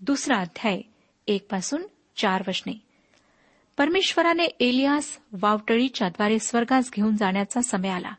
दुसरा 0.00 0.36
अध्याय 0.36 0.80
एक 1.26 1.50
पासून 1.50 1.82
चार 2.16 2.42
वचने 2.48 2.72
परमेश्वराने 3.78 4.44
एलियास 4.44 5.18
वावटळीच्याद्वारे 5.32 6.38
स्वर्गास 6.38 6.90
घेऊन 6.92 7.16
जाण्याचा 7.16 7.60
समय 7.62 7.88
आला. 7.88 8.12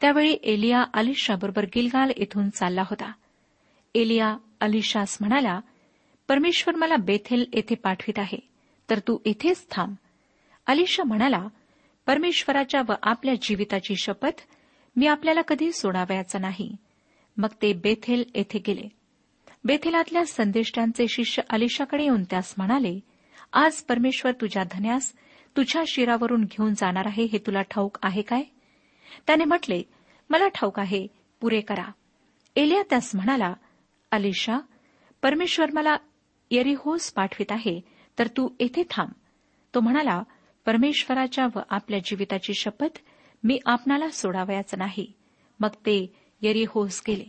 त्यावेळी 0.00 0.36
एलिया 0.42 0.84
अलिशाबरोबर 0.94 1.64
गिलगाल 1.64 2.10
इथून 2.16 2.50
चालला 2.50 2.82
होता. 2.82 3.12
एलिया 3.94 4.36
अलिशास 4.60 5.16
म्हणाला 5.20 5.60
परमेश्वर 6.28 6.74
मला 6.74 6.96
बेथेल 6.96 7.44
येथे 7.52 7.74
पाठवित 7.74 8.18
आहे 8.18 8.38
तर 8.90 8.98
तू 8.98 9.18
इथेच 9.24 9.66
थांब. 9.70 9.94
अलिशा 10.66 11.04
म्हणाला 11.04 11.46
परमेश्वराच्या 12.06 12.82
व 12.88 12.92
आपल्या 13.02 13.34
जीविताची 13.42 13.96
शपथ 13.96 14.40
मी 14.96 15.06
आपल्याला 15.06 15.42
कधी 15.42 15.72
सोडावयाचा 15.72 16.38
नाही. 16.38 16.76
मग 17.36 17.48
ते 17.62 17.72
बेथेल 17.72 18.24
येथे 18.34 18.58
गेले. 18.66 18.88
बेथेलातल्या 19.64 20.26
संदेष्टांचे 20.26 21.06
शिष्य 21.08 21.42
अलिशाकडे 21.50 22.02
येऊन 22.02 22.24
त्यास 22.24 22.54
म्हणाले 22.56 23.00
आज 23.52 23.82
परमेश्वर 23.82 24.32
तुझ्या 24.32 24.62
धन्यास 24.64 25.12
तुझ्या 25.56 25.82
शिरावरून 25.86 26.44
घेऊन 26.44 26.74
जाणार 26.74 27.06
आहे 27.06 27.24
हे 27.24 27.38
तुला 27.38 27.62
ठाऊक 27.62 27.98
आहे 28.02 28.22
काय? 28.22 28.42
त्याने 29.26 29.44
म्हटले 29.44 29.82
मला 30.30 30.48
ठाऊक 30.48 30.78
आहे 30.78 31.06
पुरे 31.40 31.60
करा. 31.60 31.92
एलिया 32.56 32.82
त्यास 32.90 33.14
म्हणाला 33.14 33.54
अलिशा 34.10 34.58
परमेश्वर 35.22 35.70
मला 35.72 35.96
यरिहोस 36.50 37.12
पाठवित 37.12 37.52
आहे 37.52 37.80
तर 38.18 38.26
तू 38.26 38.48
येथे 38.60 38.82
थांब. 38.90 39.10
तो 39.74 39.80
म्हणाला 39.80 40.22
परमेश्वराच्या 40.66 41.46
व 41.54 41.58
आपल्या 41.70 41.98
जीविताची 41.98 42.54
शपथ 42.54 42.98
मी 43.44 43.58
आपणाला 43.66 44.08
सोडावयाच 44.08 44.74
नाही. 44.74 45.12
मग 45.60 45.68
ते 45.68 46.12
यरिहोस 46.42 47.02
गेले. 47.08 47.24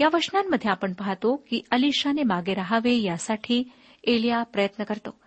या 0.00 0.08
वचनांमध्ये 0.12 0.70
आपण 0.70 0.92
पाहतो 0.92 1.36
की 1.36 1.62
अलिशाने 1.70 2.22
मागे 2.22 2.54
राहावे 2.54 2.94
यासाठी 2.94 3.64
एलिया 4.04 4.42
प्रयत्न 4.42 4.84
करतो. 4.84 5.20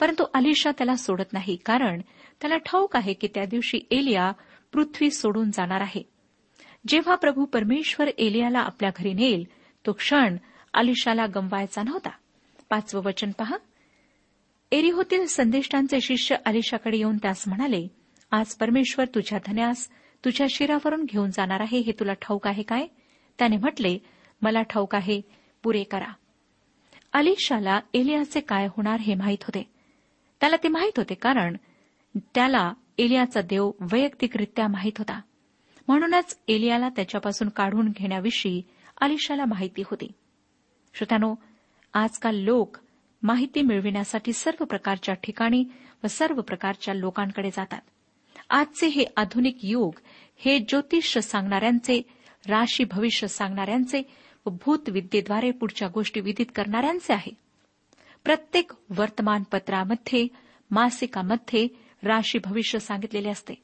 परंतु 0.00 0.24
अलिशा 0.34 0.70
त्याला 0.70 0.94
सोडत 0.94 1.32
नाही 1.32 1.56
कारण 1.56 2.00
त्याला 2.40 2.56
ठाऊक 2.56 2.96
आहे 2.96 3.12
की 3.12 3.28
त्या 3.34 3.44
दिवशी 3.44 3.80
एलिया 3.90 4.32
पृथ्वी 4.72 5.10
सोडून 5.10 5.50
जाणार 5.50 5.80
आहे. 5.80 6.02
जेव्हा 6.88 7.14
प्रभू 7.14 7.44
परमेश्वर 7.44 8.06
एलियाला 8.18 8.58
आपल्या 8.58 8.90
घरी 8.96 9.12
नेल 9.12 9.44
तो 9.86 9.92
क्षण 9.92 10.36
अलिशाला 10.74 11.26
गमवायचा 11.26 11.82
नव्हता. 11.82 12.10
पाचवं 12.70 13.02
वचन 13.02 13.30
पहा. 13.30 13.56
एरिहोतील 14.72 15.26
संदेष्टांचे 15.26 16.00
शिष्य 16.00 16.36
अलिशाकडे 16.46 16.96
येऊन 16.96 17.16
त्यास 17.16 17.48
म्हणाले 17.48 17.88
आज 18.30 18.54
परमेश्वर 18.54 19.04
तुझ्या 19.04 19.38
धन्यास 19.46 19.88
तुझ्या 20.24 20.46
शिरावरून 20.50 21.04
घेऊन 21.04 21.30
जाणार 21.30 21.60
आहे 21.60 21.78
हे 21.78 21.92
तुला 21.92 22.12
ठाऊक 22.12 22.46
आहे 22.46 22.62
काय? 22.62 22.86
त्याने 23.38 23.56
म्हटले 23.56 23.98
मला 24.42 24.62
ठाऊक 24.62 24.94
आहे 24.94 25.20
पुरे 25.62 25.82
करा. 25.82 26.12
अलिशाला 27.12 27.80
एलियाचे 27.94 28.40
काय 28.40 28.66
होणार 28.66 29.00
हे 29.00 29.14
माहीत 29.14 29.38
होते. 29.42 29.70
त्याला 30.40 30.56
ते 30.56 30.68
माहीत 30.68 30.92
होते 30.96 31.14
कारण 31.14 31.56
त्याला 32.16 32.72
एलियाचा 32.98 33.40
देव 33.40 33.70
वैयक्तिकरित्या 33.80 34.68
माहीत 34.68 34.92
होता. 34.98 35.20
म्हणूनच 35.88 36.38
एलियाला 36.48 36.88
त्याच्यापासून 36.88 37.48
काढून 37.48 37.88
घेण्याविषयी 37.88 38.62
अलिशाला 39.00 39.44
माहिती 39.44 39.82
होती. 39.82 40.12
श्रोत्यानो 40.94 41.34
आजकाल 41.94 42.36
लोक 42.36 42.76
माहिती 43.22 43.62
मिळविण्यासाठी 43.62 44.32
सर्व 44.32 44.64
प्रकारच्या 44.64 45.14
ठिकाणी 45.14 45.64
व 46.04 46.06
सर्व 46.06 46.40
प्रकारच्या 46.40 46.94
लोकांकडे 46.94 47.50
जातात. 47.50 47.80
आजचे 48.50 48.86
हे 48.86 49.04
आधुनिक 49.16 49.56
युग 49.62 49.92
हे 50.36 50.58
ज्योतिष 50.58 51.18
सांगणाऱ्यांचे 51.18 52.02
राशी 52.48 52.84
भविष्य 52.84 53.26
सांगणाऱ्यांचे 53.26 54.02
व 54.46 54.50
भूतविद्येद्वारे 54.50 55.50
पुढच्या 55.50 55.88
गोष्टी 55.88 56.20
विदित 56.20 56.46
करणाऱ्यांचे 56.54 57.12
आहे. 57.12 57.32
प्रत्येक 58.24 58.72
वर्तमानपत्रामध्ये 58.98 60.26
मासिकामध्ये 60.70 61.68
राशी 62.02 62.38
भविष्य 62.44 62.78
सांगितलेले 62.78 63.28
असते 63.28 63.54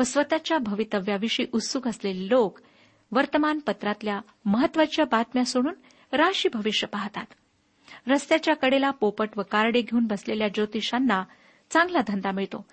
व 0.00 0.02
स्वतःच्या 0.02 0.58
भवितव्याविषयी 0.58 1.46
उत्सुक 1.52 1.88
असलेले 1.88 2.28
लोक 2.28 2.58
वर्तमानपत्रातल्या 3.12 4.20
महत्त्वाच्या 4.44 5.04
बातम्या 5.04 5.44
सोडून 5.44 5.74
राशी 6.12 6.48
भविष्य 6.48 6.86
पाहतात. 6.86 7.26
रस्त्याच्या 8.08 8.54
कडेला 8.54 8.90
पोपट 8.90 9.28
व 9.36 9.42
कारडे 9.42 9.80
घेऊन 9.80 10.06
बसलेल्या 10.06 10.48
ज्योतिषांना 10.48 11.24
चांगला 11.70 11.98
धंदा 12.08 12.30
मिळतो. 12.30 12.66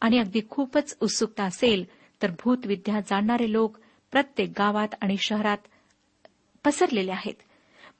आणि 0.00 0.18
अगदी 0.18 0.40
खूपच 0.50 0.96
उत्सुकता 1.00 1.44
असेल 1.44 1.84
तर 2.22 2.30
भूतविद्या 2.30 3.00
जाणणारे 3.00 3.52
लोक 3.52 3.76
प्रत्येक 4.10 4.48
गावात 4.58 4.88
आणि 5.00 5.16
शहरात 5.16 5.58
पसरलेले 6.64 7.10
आहेत. 7.10 7.34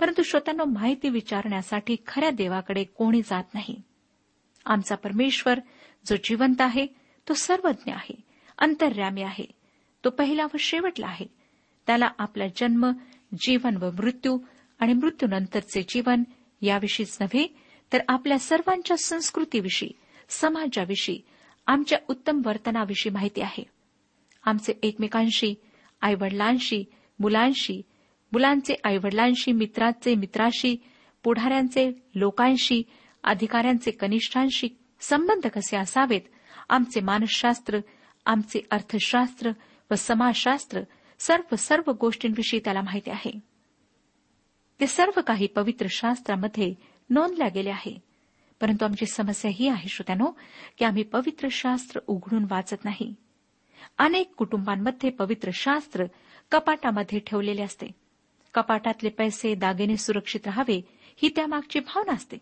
परंतु 0.00 0.22
श्रोत्यांना 0.22 0.64
माहिती 0.64 1.08
विचारण्यासाठी 1.08 1.96
खऱ्या 2.06 2.30
देवाकडे 2.30 2.84
कोणी 2.84 3.22
जात 3.22 3.44
नाही. 3.54 3.82
आमचा 4.66 4.94
परमेश्वर 4.94 5.58
जो 6.06 6.16
जिवंत 6.24 6.60
आहे 6.60 6.86
तो 7.28 7.34
सर्वज्ञ 7.34 7.92
आहे 7.92 8.20
अंतर्यामी 8.58 9.22
आहे. 9.22 9.46
तो 10.04 10.10
पहिला 10.10 10.44
व 10.44 10.56
शेवटला 10.58 11.06
आहे. 11.06 11.26
त्याला 11.86 12.08
आपला 12.18 12.44
जन्म 12.56 12.92
जीवन 13.40 13.76
व 13.76 13.90
मृत्यू 13.90 14.38
आणि 14.78 14.92
मृत्यूनंतरचे 14.92 15.82
जीवन 15.88 16.22
याविषयीच 16.60 17.18
नव्हे 17.20 17.56
तर 17.92 17.98
आपल्या 18.08 18.38
सर्वांच्या 18.38 18.96
संस्कृतीविषयी 18.96 19.90
समाजाविषयी 20.28 21.20
आमच्या 21.66 21.98
उत्तम 22.08 22.40
वर्तनाविषयी 22.44 23.12
माहिती 23.12 23.40
आहे. 23.40 23.62
आमचे 24.44 24.72
एकमेकांशी 24.82 25.54
आईवडिलांशी 26.02 26.84
मुलांशी 27.18 27.82
मुलांचे 28.32 28.74
आईवडिलांशी 28.84 29.52
मित्रांचे 29.52 30.14
मित्राशी 30.14 30.76
पुढाऱ्यांचे 31.24 32.02
लोकांशी 32.14 32.82
अधिकाऱ्यांचे 33.24 33.90
कनिष्ठांशी 33.90 34.68
संबंध 35.00 35.46
कसे 35.46 35.76
असावेत 35.76 36.20
आमचे 36.68 37.00
मानसशास्त्र 37.00 37.78
आमचे 38.26 38.60
अर्थशास्त्र 38.70 39.50
व 39.90 39.94
समाजशास्त्र 39.94 40.80
सर्व 41.18 41.56
सर्व 41.56 41.92
गोष्टींविषयी 41.92 42.60
त्याला 42.64 42.80
माहिती 42.80 43.10
आहे. 43.10 43.49
ते 44.80 44.86
सर्व 44.86 45.20
काही 45.26 45.46
पवित्र 45.46 45.86
शास्त्रामध्ये 45.90 46.74
नोंदल्या 47.10 47.48
गेले 47.48 47.70
आहे. 47.70 47.98
परंतु 48.60 48.84
आमची 48.84 49.06
समस्या 49.06 49.50
ही 49.54 49.68
आहे 49.68 49.88
श्रोत्यानो 49.88 50.26
की 50.78 50.84
आम्ही 50.84 51.02
पवित्र 51.02 51.48
शास्त्र 51.50 52.00
उघडून 52.06 52.46
वाचत 52.50 52.76
नाही. 52.84 53.14
अनेक 53.98 54.34
कुटुंबांमध्ये 54.34 55.10
पवित्र 55.10 55.50
शास्त्र 55.54 56.04
कपाटामध्ये 56.50 57.18
ठेवलेले 57.18 57.62
असते. 57.62 57.86
कपाटातले 58.54 59.08
पैसे 59.08 59.54
दागिने 59.54 59.96
सुरक्षित 59.96 60.40
राहावे 60.44 60.80
ही 61.16 61.28
त्यामागची 61.28 61.80
भावना 61.80 62.12
असते. 62.12 62.36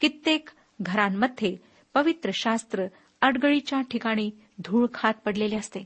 कित्येक 0.00 0.48
घरांमध्ये 0.82 1.56
पवित्र 1.94 2.30
शास्त्र 2.34 2.86
अडगळीच्या 3.20 3.80
ठिकाणी 3.80 4.30
धूळ 4.58 4.86
खात 4.94 5.14
पडलेले 5.14 5.56
असते. 5.56 5.80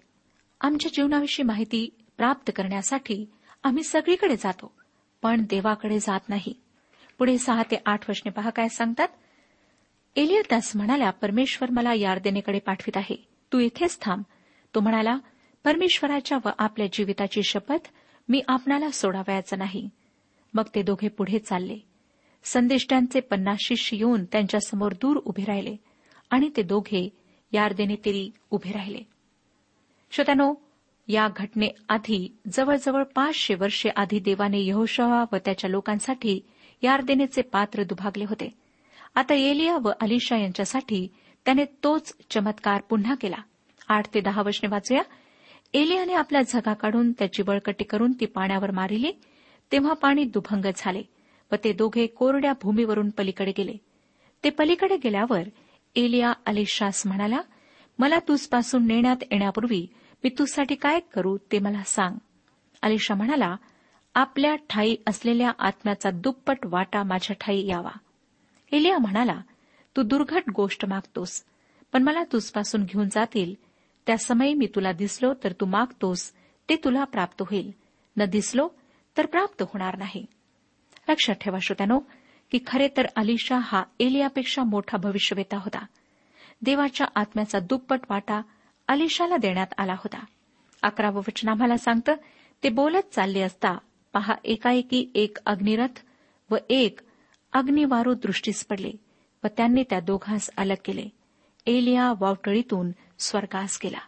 आमच्या 0.60 0.90
जीवनाविषयी 0.94 1.44
माहिती 1.44 1.90
प्राप्त 2.16 2.50
करण्यासाठी 2.56 3.26
आम्ही 3.62 3.82
सगळीकडे 3.82 4.36
जातो. 4.36 4.81
पण 5.22 5.44
देवाकडे 5.50 5.98
जात 5.98 6.20
नाही. 6.28 6.54
पुढे 7.18 7.38
सहा 7.38 7.62
ते 7.62 7.76
आठ 7.86 8.10
वर्षने 8.10 8.30
पहा 8.30 8.50
काय 8.50 8.68
सांगतात? 8.68 9.08
एलिया 10.16 10.42
त्यास 10.50 10.76
म्हणाल्या 10.76 11.10
परमेश्वर 11.10 11.70
मला 11.70 11.94
यार्देनेकडे 11.94 12.58
पाठवित 12.58 12.96
आहे. 12.96 13.28
तू 13.52 13.58
इथेच 13.58 13.98
थांब. 14.00 14.22
तो 14.74 14.80
म्हणाला 14.80 15.18
परमेश्वराच्या 15.64 16.38
व 16.44 16.48
आपल्या 16.58 16.86
जीविताची 16.92 17.42
शपथ 17.42 17.88
मी 18.28 18.42
आपणाला 18.48 18.90
सोडावयाचं 18.90 19.58
नाही. 19.58 19.90
मग 20.54 20.62
ते 20.74 20.82
दोघे 20.82 21.08
पुढे 21.08 21.38
चालले. 21.38 21.78
संदेष्टांचे 22.44 23.20
पन्नास 23.20 23.58
शिष्य 23.60 23.96
येऊन 23.96 24.24
त्यांच्यासमोर 24.24 24.92
दूर 24.92 25.16
उभे 25.16 25.44
राहिले 25.44 25.76
आणि 26.30 26.50
ते 26.56 26.62
दोघे 26.62 27.08
यार्देने 27.52 27.96
तिरी 28.04 28.30
उभे 28.50 28.72
राहिले. 28.72 29.00
श्रोत्यानो 30.10 30.54
या 31.12 31.28
घटनेआधी 31.36 32.36
जवळजवळ 32.52 33.02
पाचशे 33.02 33.54
वर्षे 33.54 33.88
आधी 33.96 34.18
देवाने 34.18 34.60
यहोशवा 34.60 35.24
व 35.32 35.36
त्याच्या 35.44 35.70
लोकांसाठी 35.70 36.40
यार्देनेचे 36.82 37.42
पात्र 37.42 37.82
दुभागले 37.82 38.24
होते. 38.24 38.54
आता 39.14 39.34
एलिया 39.34 39.76
व 39.82 39.90
अलिशा 40.00 40.36
यांच्यासाठी 40.36 41.08
त्याने 41.44 41.64
तोच 41.84 42.12
चमत्कार 42.30 42.80
पुन्हा 42.80 43.14
केला. 43.14 43.36
आठ 43.88 44.14
ते 44.14 44.20
दहा 44.20 44.42
वर्षने 44.42 44.68
वाचूया. 44.68 45.02
एलियाने 45.74 46.12
आपल्या 46.12 46.42
झगा 46.42 46.74
काढून 46.74 47.12
त्याची 47.12 47.42
बळकटी 47.42 47.84
करून 47.84 48.12
ती 48.12 48.26
पाण्यावर 48.26 48.70
मारिली. 48.70 49.12
तेव्हा 49.72 49.92
पाणी 49.92 50.24
दुभंग 50.24 50.66
झाले 50.76 51.02
व 51.52 51.54
ते 51.64 51.72
दोघे 51.72 52.06
कोरड्या 52.06 52.52
भूमीवरून 52.62 53.10
पलीकडे 53.10 53.52
गेले. 53.58 53.74
ते 54.44 54.50
पलीकडे 54.50 54.96
गेल्यावर 54.96 55.42
एलिया 55.96 56.32
अलिशास 56.46 57.06
म्हणाला 57.06 57.40
मला 57.98 58.18
तुझपासून 58.18 58.86
नेण्यात 58.86 59.16
येण्यापूर्वी 59.30 59.86
मी 60.24 60.30
तुझसाठी 60.30 60.74
काय 60.74 61.00
करू 61.00 61.38
ते 61.52 61.58
मला 61.58 61.82
सांग. 61.82 62.14
अलिशा 62.82 63.14
म्हणाला 63.14 63.56
आपल्या 64.14 64.54
ठाई 64.54 64.96
असलेल्या 65.06 65.52
आत्म्याचा 65.58 66.10
दुप्पट 66.10 66.58
वाटा 66.64 67.02
माझ्या 67.02 67.36
ठाई 67.40 67.66
यावा. 67.66 67.90
एलिया 68.72 68.98
म्हणाला 68.98 69.40
तू 69.96 70.02
दुर्घट 70.02 70.42
गोष्ट 70.56 70.86
मागतोस 70.86 71.44
पण 71.92 72.02
मला 72.02 72.24
तुझपासून 72.24 72.84
घेऊन 72.84 73.08
जातील. 73.08 73.54
त्या 74.06 74.18
समयी 74.18 74.54
मी 74.54 74.66
तुला 74.66 74.92
दिसलो 74.92 75.34
तर 75.44 75.52
तू 75.52 75.66
मागतोस 75.66 76.32
ते 76.68 76.76
तुला 76.76 77.04
प्राप्त 77.04 77.42
होईल. 77.42 77.72
न 78.16 78.24
दिसलो 78.24 78.68
तर 79.16 79.26
प्राप्त 79.26 79.62
होणार 79.62 79.98
नाही. 79.98 80.26
लक्षात 81.08 81.34
ठेवा 81.34 81.58
श्रोत्यानो 81.62 81.98
की 82.50 82.58
खरे 82.66 82.88
तर 82.96 83.06
अलिशा 83.16 83.58
हा 83.62 83.82
एलियापेक्षा 84.00 84.62
मोठा 84.64 84.96
भविष्यवेता 84.96 85.56
होता. 85.56 85.86
देवाच्या 86.62 87.06
आत्म्याचा 87.14 87.58
दुप्पट 87.58 88.00
वाटा 88.10 88.40
अलिशाला 88.88 89.36
देण्यात 89.36 89.66
आला 89.78 89.92
होता. 89.92 90.24
अकरावं 90.82 91.20
वचन 91.20 91.48
आम्हाला 91.48 91.76
सांगतं 91.76 92.14
ते 92.62 92.68
बोलत 92.68 93.14
चालले 93.14 93.40
असता 93.40 93.78
पहा 94.12 94.34
एकाएकी 94.44 95.10
एक 95.14 95.38
अग्निरथ 95.46 96.00
व 96.50 96.56
एक 96.70 97.00
अग्निवारू 97.52 98.14
दृष्टीस 98.14 98.64
पडले 98.64 98.92
व 99.44 99.46
त्यांनी 99.56 99.82
त्या 99.82 100.00
दोघांस 100.00 100.50
अलग 100.56 100.74
केले. 100.84 101.06
एलिया 101.66 102.12
वावटळीतून 102.18 102.90
स्वर्गास 103.18 103.78
गेला. 103.84 103.98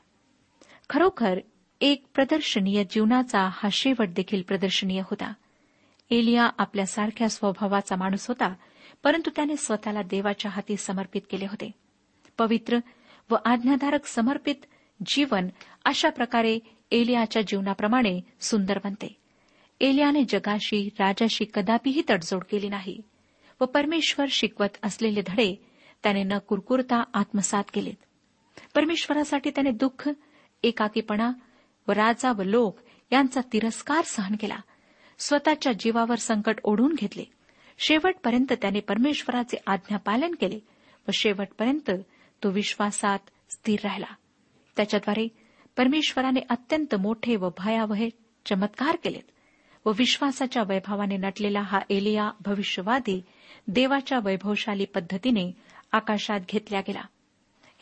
खरोखर 0.91 1.39
एक 1.81 2.05
प्रदर्शनीय 2.15 2.85
जीवनाचा 2.85 3.49
हा 3.53 3.69
शेवट 3.73 4.09
देखील 4.09 4.43
प्रदर्शनीय 4.43 5.01
होता. 5.01 5.33
एलिया 6.11 6.51
आपल्यासारख्या 6.59 7.29
स्वभावाचा 7.29 7.97
माणूस 7.97 8.29
होता 8.29 8.55
परंतु 9.03 9.31
त्याने 9.37 9.57
स्वतःला 9.57 10.03
देवाच्या 10.03 10.51
हाती 10.51 10.77
समर्पित 10.77 11.23
केले 11.31 11.45
होते. 11.45 11.71
पवित्र 12.39 12.79
व 13.31 13.37
आज्ञाधारक 13.45 14.07
समर्पित 14.07 14.55
जीवन 15.07 15.49
अशा 15.85 16.11
प्रकारे 16.11 16.59
एलियाच्या 16.91 17.43
जीवनाप्रमाणे 17.43 18.21
सुंदर 18.41 18.79
बनते. 18.85 19.17
एलियाने 19.81 20.25
जगाशी 20.29 20.89
राजाशी 20.99 21.45
कदापिही 21.55 22.03
तडजोड 22.11 22.45
केली 22.45 22.69
नाही 22.69 23.01
व 23.61 23.65
परमेश्वर 23.65 24.27
शिकवत 24.31 24.69
असलेले 24.83 25.23
धडे 25.27 25.67
त्याने 26.03 26.23
न 26.23 26.39
कुरकुरता 26.39 27.03
आत्मसात 27.15 27.65
केलेत. 27.75 28.05
परमेश्वरासाठी 28.75 29.51
त्याने 29.51 29.71
दुःख 29.71 30.11
एकाकीपणा 30.63 31.31
व 31.89 31.93
राजा 31.93 32.33
व 32.33 32.43
लोक 32.43 32.79
यांचा 33.13 33.41
तिरस्कार 33.53 34.05
सहन 34.05 34.37
केला. 34.41 34.57
स्वतःच्या 35.19 35.73
जीवावर 35.73 36.15
संकट 36.15 36.57
ओढून 36.65 36.93
घेतले. 36.93 37.25
शेवटपर्यंत 37.79 38.53
त्याने 38.53 38.81
परमेश्वराचे 38.81 39.57
आज्ञापालन 39.67 40.35
केले 40.41 40.59
व 41.09 41.11
शेवटपर्यंत 41.15 41.91
तो 42.43 42.51
विश्वासात 42.51 43.19
स्थिर 43.51 43.79
राहिला. 43.85 44.15
त्याच्याद्वारे 44.77 45.29
परमेश्वराने 45.77 46.41
अत्यंत 46.51 46.95
मोठे 46.95 47.37
व 47.37 47.49
भयावह 47.59 48.09
चमत्कार 48.47 48.97
केलेत 48.97 49.31
व 49.85 49.93
विश्वासाच्या 49.97 50.63
वैभवाने 50.63 51.17
नटलेला 51.17 51.61
हा 51.61 51.81
एलिया 51.91 52.31
भविष्यवादी 52.41 53.23
देवाच्या 53.69 54.19
वैभवशाली 54.25 54.85
पद्धतीने 54.85 55.53
आकाशात 55.93 56.41
घेतला 56.49 56.81
गेला. 56.81 57.03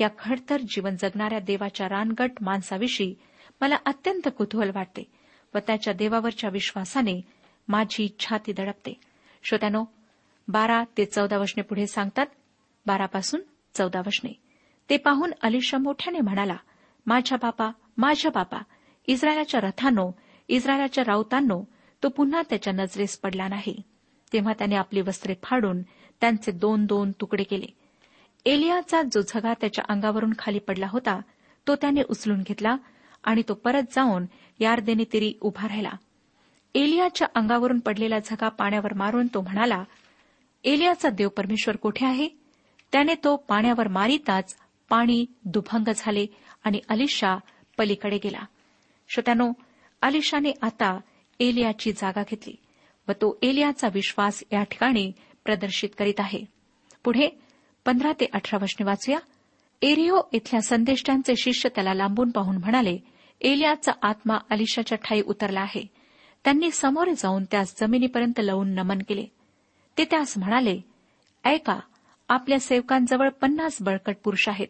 या 0.01 0.09
खडतर 0.19 0.61
जीवन 0.61 0.97
जगणाऱ्या 0.97 1.39
देवाच्या 1.39 1.89
रानगट 1.89 2.31
माणसाविषयी 2.41 3.15
मला 3.61 3.77
अत्यंत 3.87 4.29
कुतूहल 4.39 4.71
वाटते 4.75 5.11
व 5.55 5.59
त्याच्या 5.59 5.93
देवावरच्या 5.93 6.51
विश्वासाने 6.51 7.21
माझी 7.69 8.17
छाती 8.21 8.53
दडपते. 8.53 9.01
श्रोत्यानो 9.45 9.85
बारा 10.49 10.85
ते 10.99 11.05
चौदा 11.05 11.39
वशने 11.39 11.63
पुढे 11.63 11.87
सांगतात 11.87 12.27
बारापासून 12.87 13.41
चौदा 13.75 14.01
वशने 14.01 14.33
ते 14.91 14.97
पाहून 14.97 15.33
अलिशा 15.43 15.79
मोठ्याने 15.79 16.21
म्हणाला 16.21 16.57
माझ्या 17.07 17.39
बापा 17.43 17.71
माझ्या 17.97 18.31
बापा 18.35 18.59
इस्रायलाच्या 19.07 19.61
रथांनो 19.61 20.11
इस्रायलाच्या 20.49 21.05
राऊतांनो 21.07 21.63
तो 22.03 22.09
पुन्हा 22.09 22.43
त्याच्या 22.51 22.73
नजरेस 22.73 23.19
पडला 23.19 23.49
नाही. 23.49 23.83
तेव्हा 24.33 24.53
त्याने 24.53 24.75
आपली 24.75 25.01
वस्त्रे 25.01 25.35
फाडून 25.43 25.83
त्यांचे 26.21 26.53
दोन 26.53 26.85
दोन 26.87 27.13
तुकडे 27.21 27.43
केले. 27.43 27.67
एलियाचा 28.47 29.03
जो 29.03 29.21
झगा 29.21 29.53
त्याच्या 29.55 29.85
अंगावरून 29.89 30.33
खाली 30.39 30.59
पडला 30.59 30.87
होता 30.91 31.21
तो 31.67 31.77
त्याने 31.77 32.03
उचलून 32.11 32.43
घेतला 32.43 32.77
आणि 33.25 33.43
तो 33.49 33.55
परत 33.55 33.83
जाऊन 33.93 34.27
यार्देने 34.61 35.05
तिरी 35.13 35.35
उभा 35.41 35.69
राहिला. 35.69 35.93
एलियाच्या 36.75 37.29
अंगावरून 37.35 37.79
पडलेला 37.79 38.19
झगा 38.19 38.49
पाण्यावर 38.49 38.95
मारून 38.95 39.27
तो 39.27 39.41
म्हणाला 39.41 39.85
एलियाचा 40.65 41.11
देव 41.11 41.29
परमेश्वर 41.29 41.77
कुठे 41.77 42.07
आहे? 42.07 42.42
त्याने 42.93 43.15
तो 43.15 43.37
पाण्यावर 43.37 43.89
मारिताच 43.89 44.57
पाणी 44.89 45.27
दुभंग 45.45 45.89
झाले 45.97 46.27
आणि 46.65 46.81
अलिशा 46.89 47.37
पलीकडे 47.79 48.19
गेला. 48.25 48.45
श्रोत्यानो 49.09 49.53
अलिशाने 50.03 50.53
आता 50.63 51.01
एलियाची 51.41 51.93
जागा 51.93 52.23
घेतली 52.23 52.55
व 53.09 53.13
तो 53.13 53.39
एलियाचा 53.43 53.89
विश्वास 53.95 54.45
या 54.53 54.63
ठिकाणी 54.63 55.13
प्रदर्शित 55.45 55.89
करीत 55.99 56.21
आहे. 56.21 56.45
पुढे 57.05 57.29
पंधरा 57.85 58.13
ते 58.13 58.27
अठरा 58.33 58.59
वचने 58.63 58.85
वाचूया. 58.85 59.19
एरिओ 59.83 60.21
इथल्या 60.33 60.63
संदेष्टांचे 60.63 61.35
शिष्य 61.37 61.69
त्याला 61.69 61.95
लांबून 61.95 62.31
पाहून 62.31 62.57
म्हणाले 62.57 62.99
एलियाचा 63.41 63.93
आत्मा 64.03 64.39
अलिशाच्या 64.51 64.99
ठाई 64.99 65.21
उतरला 65.21 65.61
आहे. 65.61 65.87
त्यांनी 66.45 66.71
समोर 66.71 67.11
जाऊन 67.11 67.45
त्यास 67.45 67.75
जमिनीपर्यंत 67.81 68.41
लावून 68.41 68.69
नमन 68.69 68.99
केले. 68.99 69.27
ते 69.99 70.05
त्यास 70.05 70.39
म्हणाले 70.39 70.81
ऐका 71.45 71.81
आपल्या 72.33 72.61
सेवकांजवळ 72.61 73.29
पन्नास 73.29 73.77
बळकट 73.81 74.17
पुरुष 74.25 74.49
आहेत. 74.49 74.69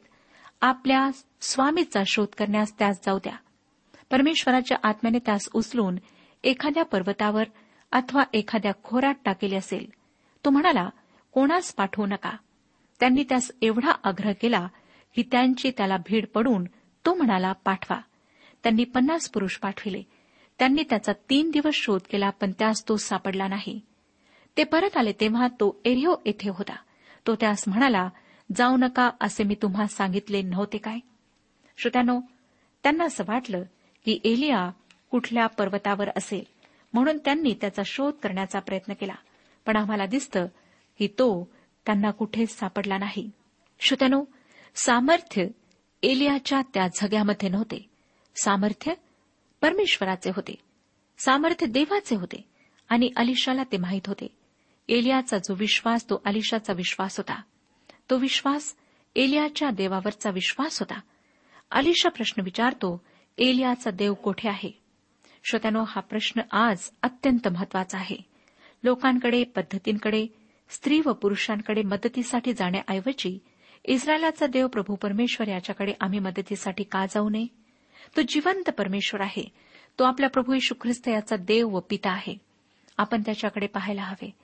आपल्या 0.61 1.11
स्वामीचा 1.41 2.03
शोध 2.07 2.27
करण्यास 2.39 2.79
त्यास 2.79 3.01
जाऊ 3.07 3.19
द्या. 3.19 3.33
परमेश्वराच्या 4.11 4.79
आत्म्याने 4.83 5.19
त्यास 5.19 5.49
उचलून 5.55 5.97
एखाद्या 6.45 6.85
पर्वतावर 6.85 7.45
अथवा 7.93 8.23
एखाद्या 8.33 8.73
खोरात 8.85 9.15
टाकेले 9.25 9.57
असेल. 9.57 9.87
तो 10.45 10.51
म्हणाला 10.51 10.89
कोणास 11.33 11.75
पाठवू 11.75 12.07
नका. 12.07 12.37
त्यांनी 13.01 13.25
त्यास 13.29 13.51
एवढा 13.63 13.91
आग्रह 14.05 14.33
केला 14.33 14.69
की 15.17 15.23
त्यांची 15.23 15.71
त्याला 15.71 15.97
भीड 15.97 16.27
पडून 16.27 16.65
तो 17.07 17.15
म्हणाला 17.15 17.53
पाठवा. 17.53 18.01
त्यांनी 18.63 18.85
पन्नास 18.85 19.31
पुरुष 19.31 19.57
पाठविले. 19.57 20.03
त्यांनी 20.59 20.83
त्याचा 20.83 21.13
तीन 21.31 21.51
दिवस 21.51 21.75
शोध 21.75 22.01
केला 22.11 22.31
पण 22.31 22.53
त्यास 22.53 22.89
तो 22.89 22.97
सापडला 22.97 23.49
नाही. 23.49 23.81
ते 24.57 24.65
परत 24.65 24.97
आले 24.97 25.13
तेव्हा 25.13 25.49
तो 25.49 25.81
एरिओ 25.85 26.15
येथे 26.27 26.51
होता. 26.51 26.77
तो 27.27 27.35
त्यास 27.35 27.65
म्हणाला 27.67 28.09
जाऊ 28.57 28.77
नका 28.77 29.11
असे 29.21 29.45
मी 29.45 29.55
तुम्हा 29.55 29.87
सांगितले 29.87 30.43
नव्हते 30.43 30.79
काय? 30.79 30.99
श्रोत्यानो 31.79 32.21
त्यांना 32.83 33.05
असं 33.05 33.25
वाटलं 33.29 33.63
की 34.05 34.19
एलिया 34.25 34.71
कुठल्या 35.11 35.47
पर्वतावर 35.47 36.09
असेल 36.17 36.45
म्हणून 36.93 37.19
त्यांनी 37.19 37.55
त्याचा 37.61 37.83
शोध 37.87 38.15
करण्याचा 38.15 38.61
प्रयत्न 38.61 38.93
केला. 38.93 39.15
पण 39.67 39.77
आम्हाला 39.77 40.07
दिसतं 40.07 40.47
की 40.99 41.07
तो 41.07 41.49
त्यांना 41.87 42.11
कुठेच 42.11 42.59
सापडला 42.59 42.99
नाही. 42.99 43.31
श्रोत्यानो 43.81 44.25
सामर्थ्य 44.75 45.47
एलियाच्या 46.03 46.63
त्या 46.75 46.89
झग्यामध्ये 46.89 47.49
नव्हते. 47.49 47.91
सामर्थ्य 48.37 48.95
परमेश्वराचे 49.61 50.31
होते. 50.31 50.55
सामर्थ्य 51.19 51.67
देवाचे 51.67 52.17
होते. 52.17 52.45
आणि 52.89 53.11
अलिशाला 53.17 53.63
ते 53.63 53.77
माहीत 53.77 54.07
होते. 54.07 54.27
एलियाचा 54.89 55.39
जो 55.39 55.55
विश्वास 55.55 56.05
तो 56.05 56.23
अलिशाचा 56.25 56.73
विश्वास 56.73 57.17
होता. 57.17 57.43
तो 58.11 58.17
विश्वास 58.17 58.77
एलियाच्या 59.17 59.71
देवावरचा 59.71 60.31
विश्वास 60.31 60.81
होता. 60.81 61.01
अलिशा 61.71 62.09
प्रश्न 62.09 62.43
विचारतो 62.43 63.05
एलियाचा 63.39 63.91
देव 63.91 64.15
कोठे 64.15 64.49
आहे? 64.49 64.71
श्रोत्यानो 65.45 65.85
हा 65.89 66.01
प्रश्न 66.01 66.41
आज 66.53 66.91
अत्यंत 67.03 67.49
महत्त्वाचा 67.49 67.99
आहे. 67.99 68.17
लोकांकडे 68.85 69.45
पद्धतींकडे 69.45 70.27
स्त्री 70.69 71.01
व 71.07 71.13
पुरुषांकडे 71.13 71.83
मदतीसाठी 71.83 72.53
जाण्याऐवजी 72.53 73.39
इस्रायलाचा 73.85 74.47
देव 74.47 74.67
प्रभू 74.67 74.95
परमेश्वर 74.95 75.49
याच्याकडे 75.49 75.93
आम्ही 76.01 76.19
मदतीसाठी 76.19 76.83
का 76.83 77.07
जाऊ 77.07 77.29
नये? 77.29 77.47
तो 78.17 78.21
जिवंत 78.29 78.71
परमेश्वर 78.71 79.21
आहे. 79.21 79.49
तो 79.99 80.05
आपल्या 80.05 80.29
प्रभू 80.31 80.55
यशू 80.55 80.75
ख्रिस्त 80.81 81.09
याचा 81.09 81.37
देव 81.37 81.69
व 81.69 81.81
पिता 81.81 82.11
आहे. 82.11 82.39
आपण 82.99 83.23
त्याच्याकडे 83.23 83.67
पाहायला 83.67 84.03
हवे. 84.03 84.42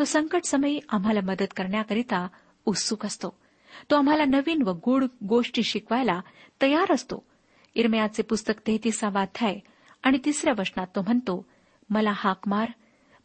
तो 0.00 0.04
संकट 0.04 0.44
समयी 0.44 0.80
आम्हाला 0.88 1.20
मदत 1.20 1.46
करण्याकरिता 1.56 2.28
उत्सुक 2.64 3.06
असतो. 3.06 3.38
तो 3.90 3.96
आम्हाला 3.96 4.24
नवीन 4.24 4.62
व 4.62 4.72
गूढ 4.72 5.04
गोष्टी 5.28 5.62
शिकवायला 5.62 6.20
तयार 6.62 6.92
असतो. 6.92 7.26
इरमयाचे 7.74 8.22
पुस्तक 8.22 8.52
तेहतीसावा 8.66 9.20
अध्याय 9.20 9.58
आणि 10.02 10.18
तिसऱ्या 10.24 10.54
वचनात 10.58 10.86
तो 10.96 11.02
म्हणतो 11.02 11.46
मला 11.90 12.12
हाक 12.14 12.48
मार 12.48 12.68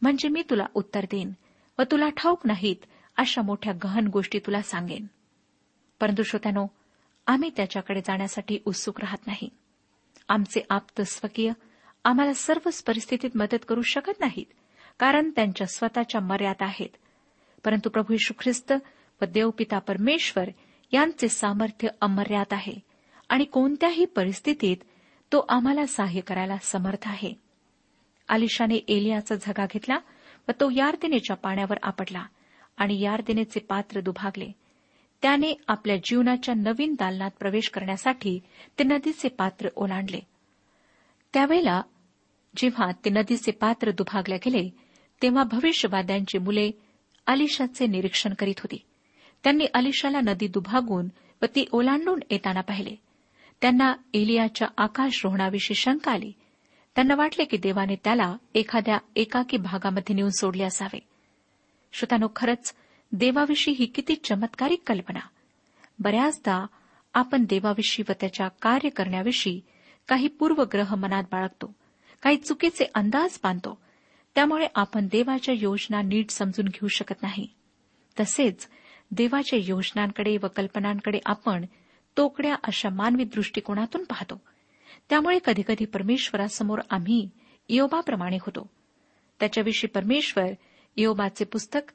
म्हणजे 0.02 0.30
मी 0.30 0.44
तुला 0.50 0.66
उत्तर 0.74 1.06
देईन 1.12 1.32
व 1.80 1.82
तुला 1.92 2.10
ठाऊक 2.10 2.46
नाहीत 2.46 2.86
अशा 3.18 3.42
मोठ्या 3.42 3.74
गहन 3.84 4.08
गोष्टी 4.08 4.40
तुला 4.40 4.62
सांगेन. 4.62 5.06
परंतु 6.00 6.24
श्रोत्यानो 6.24 6.68
आम्ही 7.28 7.50
त्याच्याकडे 7.50 8.00
जाण्यासाठी 8.00 8.60
उत्सुक 8.66 9.02
राहत 9.02 9.28
नाही. 9.28 9.50
आमचे 10.30 10.62
आप्त 10.70 11.02
स्वकीय 11.02 11.52
आम्हाला 12.04 12.34
सर्वच 12.34 12.84
परिस्थितीत 12.84 13.30
मदत 13.36 13.66
करू 13.68 13.82
शकत 13.82 14.20
नाहीत. 14.20 14.46
कारण 14.99 15.31
त्यांच्या 15.36 15.67
स्वतःच्या 15.67 16.21
मर्यादा 16.21 16.65
आहेत. 16.65 16.89
परंतु 17.65 17.89
प्रभू 17.89 18.13
यशू 18.13 18.34
ख्रिस्त 18.39 18.73
व 19.21 19.25
देवपिता 19.25 19.79
परमेश्वर 19.79 20.49
यांचे 20.91 21.29
सामर्थ्य 21.29 21.88
अमर्याद 22.01 22.45
आहे 22.51 22.73
आणि 23.29 23.43
कोणत्याही 23.43 24.05
परिस्थितीत 24.05 24.77
तो 25.31 25.45
आम्हाला 25.49 25.86
सहाय्य 25.86 26.21
करायला 26.21 26.58
समर्थ 26.58 27.08
आहे. 27.08 27.34
आलिशाने 28.29 28.75
एलियाचा 28.75 29.36
झगा 29.36 29.65
घेतला 29.65 29.97
व 30.47 30.51
तो 30.51 30.69
यार्दिनेच्या 30.69 31.36
पाण्यावर 31.36 31.77
आपटला 31.84 32.25
आणि 32.77 33.01
यार्दिनेचे 33.01 33.60
पात्र 33.60 33.99
दुभागले. 33.99 34.51
त्याने 35.21 35.53
आपल्या 35.67 35.95
जीवनाच्या 35.95 36.53
नवीन 36.53 36.93
दालनात 36.93 37.31
प्रवेश 37.39 37.69
करण्यासाठी 37.69 38.39
ते 38.79 38.84
नदीचे 38.84 39.29
पात्र 39.29 39.67
ओलांडले. 39.75 40.19
त्यावेळेला 41.34 41.81
जेव्हा 42.58 42.91
ते 43.05 43.10
नदीचे 43.10 43.51
पात्र 43.51 43.91
दुभागले 43.91 44.36
गेले 44.36 44.85
तेव्हा 45.26 45.44
भविष्यवाद्यांची 45.44 46.38
मुले 46.38 46.72
अलिशाचे 47.28 47.88
निरीक्षण 47.88 48.34
करीत 48.34 48.54
होती. 48.58 48.78
त्यांनी 49.44 49.66
अलिशाला 49.74 50.20
नदी 50.20 50.48
दुभागून 50.48 51.08
व 51.42 51.46
ती 51.46 51.66
ओलांडून 51.72 52.20
येताना 52.30 52.62
पाहिले. 52.62 52.96
त्यांना 53.62 53.94
एलियाच्या 54.14 54.68
आकाश 54.78 55.22
रोहणाविषयी 55.24 55.76
शंका 55.76 56.12
आली. 56.12 56.32
त्यांना 56.96 57.16
वाटले 57.16 57.44
की 57.44 57.58
देवाने 57.58 57.96
त्याला 57.96 58.36
एखाद्या 58.56 58.98
एकाकी 59.16 59.58
भागामध्ये 59.58 60.16
नेऊन 60.16 60.30
सोडले 60.30 60.64
असावे. 60.64 61.00
श्रोतानो 61.94 62.28
खरंच 62.36 62.76
देवाविषयी 63.12 63.74
ही 63.74 63.86
किती 63.86 64.16
चमत्कारिक 64.16 64.82
कल्पना. 64.88 65.20
बऱ्याचदा 66.00 66.66
आपण 67.14 67.44
देवाविषयी 67.44 68.06
व 68.10 68.12
त्याच्या 68.20 68.48
कार्य 68.48 68.90
करण्याविषयी 68.90 69.62
काही 70.08 70.28
पूर्वग्रह 70.28 70.96
मनात 70.96 71.24
बाळगतो. 71.24 71.76
काही 72.22 72.38
चुकीचे 72.38 72.86
अंदाज 72.96 73.40
बांधतो. 73.44 73.85
त्यामुळे 74.36 74.67
आपण 74.76 75.08
देवाच्या 75.12 75.56
योजना 75.58 76.02
नीट 76.02 76.30
समजून 76.30 76.65
घेऊ 76.65 76.88
शकत 76.88 77.24
नाही. 77.24 77.48
तसेच 78.19 78.67
देवाच्या 79.12 79.60
योजनांकडे 79.62 80.38
व 80.43 80.48
कल्पनांकडे 80.56 81.19
आपण 81.26 81.65
तोकड्या 82.17 82.56
अशा 82.63 82.89
मानवी 82.89 83.24
दृष्टिकोनातून 83.24 84.04
पाहतो. 84.04 84.41
त्यामुळे 85.10 85.39
कधीकधी 85.45 85.86
परमेश्वरासमोर 85.86 86.80
आम्ही 86.89 87.30
इयोबाप्रमाणे 87.67 88.36
होतो. 88.36 88.69
त्याच्याविषयी 89.39 89.88
परमेश्वर 89.88 90.45
इयोबाचे 90.95 91.45
पुस्तक 91.45 91.91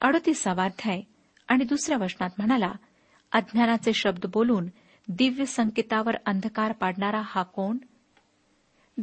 अडतीसावाध्याय 0.00 1.00
आणि 1.48 1.64
दुसऱ्या 1.64 1.98
वचनात 2.04 2.30
म्हणाला 2.38 2.72
अज्ञानाचे 3.32 3.92
शब्द 3.92 4.26
बोलून 4.32 4.66
दिव्य 5.08 5.44
संकेतावर 5.44 6.16
अंधकार 6.26 6.72
पाडणारा 6.72 7.22
हा 7.24 7.42
कोण? 7.42 7.76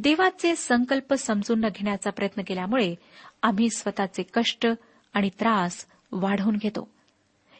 देवाचे 0.00 0.56
संकल्प 0.56 1.14
समजून 1.14 1.60
न 1.60 1.68
घेण्याचा 1.68 2.10
प्रयत्न 2.10 2.42
केल्यामुळे 2.46 2.94
आम्ही 3.42 3.70
स्वतःचे 3.70 4.22
कष्ट 4.34 4.66
आणि 5.12 5.30
त्रास 5.40 5.86
वाढवून 6.12 6.56
घेतो. 6.56 6.90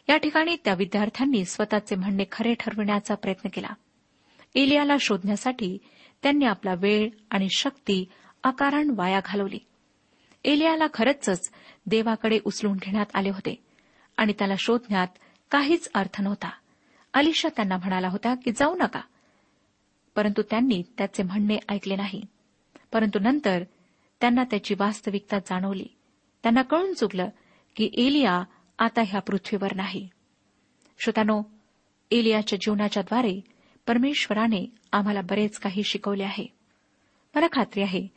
या 0.09 0.17
ठिकाणी 0.17 0.55
त्या 0.55 0.73
विद्यार्थ्यांनी 0.73 1.45
स्वतःचे 1.45 1.95
म्हणणे 1.95 2.23
खरे 2.31 2.53
ठरविण्याचा 2.53 3.15
प्रयत्न 3.15 3.49
केला. 3.53 3.67
एलियाला 4.55 4.95
शोधण्यासाठी 4.99 5.77
त्यांनी 6.23 6.45
आपला 6.45 6.73
वेळ 6.73 7.09
आणि 7.31 7.47
शक्ती 7.49 8.05
अकारण 8.43 8.89
वाया 8.95 9.19
घालवली. 9.25 9.59
एलियाला 10.43 10.87
खरंच 10.93 11.51
देवाकडे 11.85 12.39
उचलून 12.45 12.77
घेण्यात 12.81 13.05
आले 13.13 13.29
होते 13.29 13.55
आणि 14.17 14.33
त्याला 14.39 14.55
शोधण्यात 14.59 15.07
काहीच 15.51 15.89
अर्थ 15.93 16.21
नव्हता. 16.21 16.49
अलिशा 17.13 17.49
त्यांना 17.55 17.77
म्हणाला 17.77 18.07
होता 18.07 18.35
की 18.35 18.51
जाऊ 18.51 18.75
नका. 18.75 19.01
परंतु 20.15 20.41
त्यांनी 20.41 20.83
त्याचे 20.97 21.23
म्हणणे 21.23 21.57
ऐकले 21.69 21.95
नाही. 21.95 22.21
परंतु 22.93 23.19
नंतर 23.19 23.63
त्यांना 24.21 24.43
त्याची 24.43 24.75
वास्तविकता 24.79 25.39
जाणवली. 25.39 25.87
त्यांना 26.43 26.61
कळून 26.61 26.93
चुकलं 26.93 27.29
की 27.75 27.89
एलिया 27.93 28.43
आता 28.79 29.01
ह्या 29.07 29.21
पृथ्वीवर 29.21 29.75
नाही. 29.75 30.09
श्रोतानो 30.99 31.41
एलियाच्या 32.11 32.59
जीवनाच्याद्वारे 32.61 33.41
परमेश्वराने 33.87 34.71
आम्हाला 34.91 35.21
बरेच 35.21 35.59
काही 35.59 35.83
शिकवले 35.83 36.23
आहे. 36.23 36.45
मला 37.35 37.47
खात्री 37.51 37.81
आहे 37.81 38.07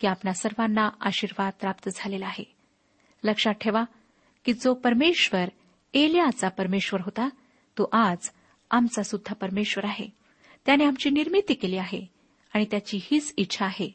की 0.00 0.06
आपल्या 0.06 0.32
सर्वांना 0.32 0.90
आशीर्वाद 1.00 1.52
प्राप्त 1.60 1.88
झालेला 1.94 2.26
आहे. 2.26 2.56
लक्षात 3.24 3.54
ठेवा 3.54 3.84
की 4.44 4.52
जो 4.52 4.74
परमेश्वर 4.74 5.48
एलियाचा 5.94 6.48
परमेश्वर 6.48 7.00
होता 7.00 7.28
तो 7.78 7.88
आज 7.92 8.30
आमचा 8.70 9.02
सुद्धा 9.02 9.34
परमेश्वर 9.34 9.84
आहे. 9.84 10.19
त्याने 10.66 10.84
आमची 10.84 11.10
निर्मिती 11.10 11.54
केली 11.54 11.76
आहे 11.76 12.06
आणि 12.54 12.64
त्याची 12.64 13.00
हीच 13.02 13.34
इच्छा 13.36 13.64
आहे 13.64 13.88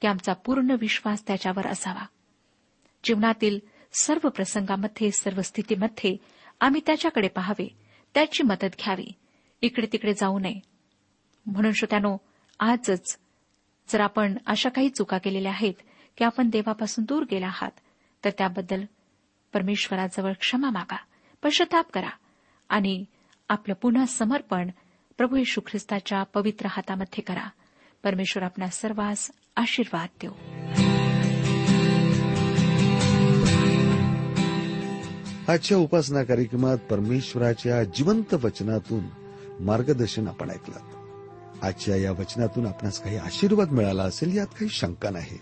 की 0.00 0.06
आमचा 0.06 0.32
पूर्ण 0.32 0.76
विश्वास 0.80 1.26
त्याच्यावर 1.26 1.66
असावा. 1.66 2.06
जीवनातील 3.04 3.58
सर्व 4.00 4.28
प्रसंगामध्ये 4.28 5.10
सर्व 5.10 5.40
स्थितीमध्ये 5.42 6.16
आम्ही 6.60 6.80
त्याच्याकडे 6.86 7.28
पाहावे 7.28 7.68
त्याची 8.14 8.42
मदत 8.42 8.76
घ्यावी 8.84 9.12
इकडे 9.62 9.86
तिकडे 9.92 10.12
जाऊ 10.12 10.38
नये. 10.38 10.60
म्हणून 11.46 11.72
श्रोत्यानो 11.72 12.16
आजच 12.60 13.18
जर 13.88 14.00
आपण 14.00 14.36
अशा 14.46 14.68
काही 14.68 14.88
चुका 14.88 15.18
केलेल्या 15.18 15.52
आहेत 15.52 15.74
की 16.16 16.24
आपण 16.24 16.48
देवापासून 16.48 17.04
दूर 17.04 17.24
गेला 17.30 17.46
आहात 17.46 17.70
तर 18.24 18.30
त्याबद्दल 18.30 18.84
परमेश्वराजवळ 19.52 20.32
क्षमा 20.32 20.70
मागा 20.70 20.96
पश्चाताप 21.42 21.90
करा 21.90 22.10
आणि 22.68 23.04
आपलं 23.48 23.74
पुन्हा 23.74 24.06
समर्पण 24.06 24.70
प्रभू 25.18 25.36
येशू 25.36 25.60
ख्रिस्ताच्या 25.60 26.22
पवित्र 26.22 26.66
हातामध्ये 26.70 27.22
करा. 27.22 27.48
परमेश्वर 28.04 28.42
आपल्या 28.42 28.68
सर्वांस 28.68 29.30
आशीर्वाद 29.56 30.08
देऊ. 30.20 30.30
आजच्या 35.48 35.78
उपासना 35.78 36.22
कार्यक्रमात 36.22 36.78
परमेश्वराच्या 36.78 37.84
जिवंत 37.84 38.34
वचनातून 38.34 39.04
मार्गदर्शन 39.60 40.28
आपण 40.28 40.50
ऐकलं. 40.50 40.78
आजच्या 41.62 41.96
या 41.96 42.12
वचनातून 42.12 42.66
आपणास 42.66 43.00
काही 43.00 43.16
आशीर्वाद 43.16 43.70
मिळाला 43.70 44.02
असेल 44.02 44.36
यात 44.36 44.46
काही 44.46 44.68
शंका 44.68 45.10
नाही. 45.10 45.38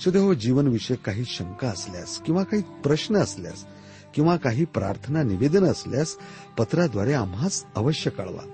सुदैव 0.00 0.34
जीवनविषयक 0.34 0.98
काही 0.98 1.24
शंका 1.24 1.68
असल्यास 1.68 2.18
किंवा 2.18 2.42
काही 2.42 2.62
प्रश्न 2.62 3.16
असल्यास 3.16 3.66
किंवा 4.14 4.36
काही 4.36 4.64
प्रार्थना 4.64 5.22
निवेदन 5.22 5.64
असल्यास 5.64 6.16
पत्राद्वारे 6.58 7.12
आम्हाच 7.12 7.66
अवश्य 7.74 8.10
कळवा. 8.10 8.53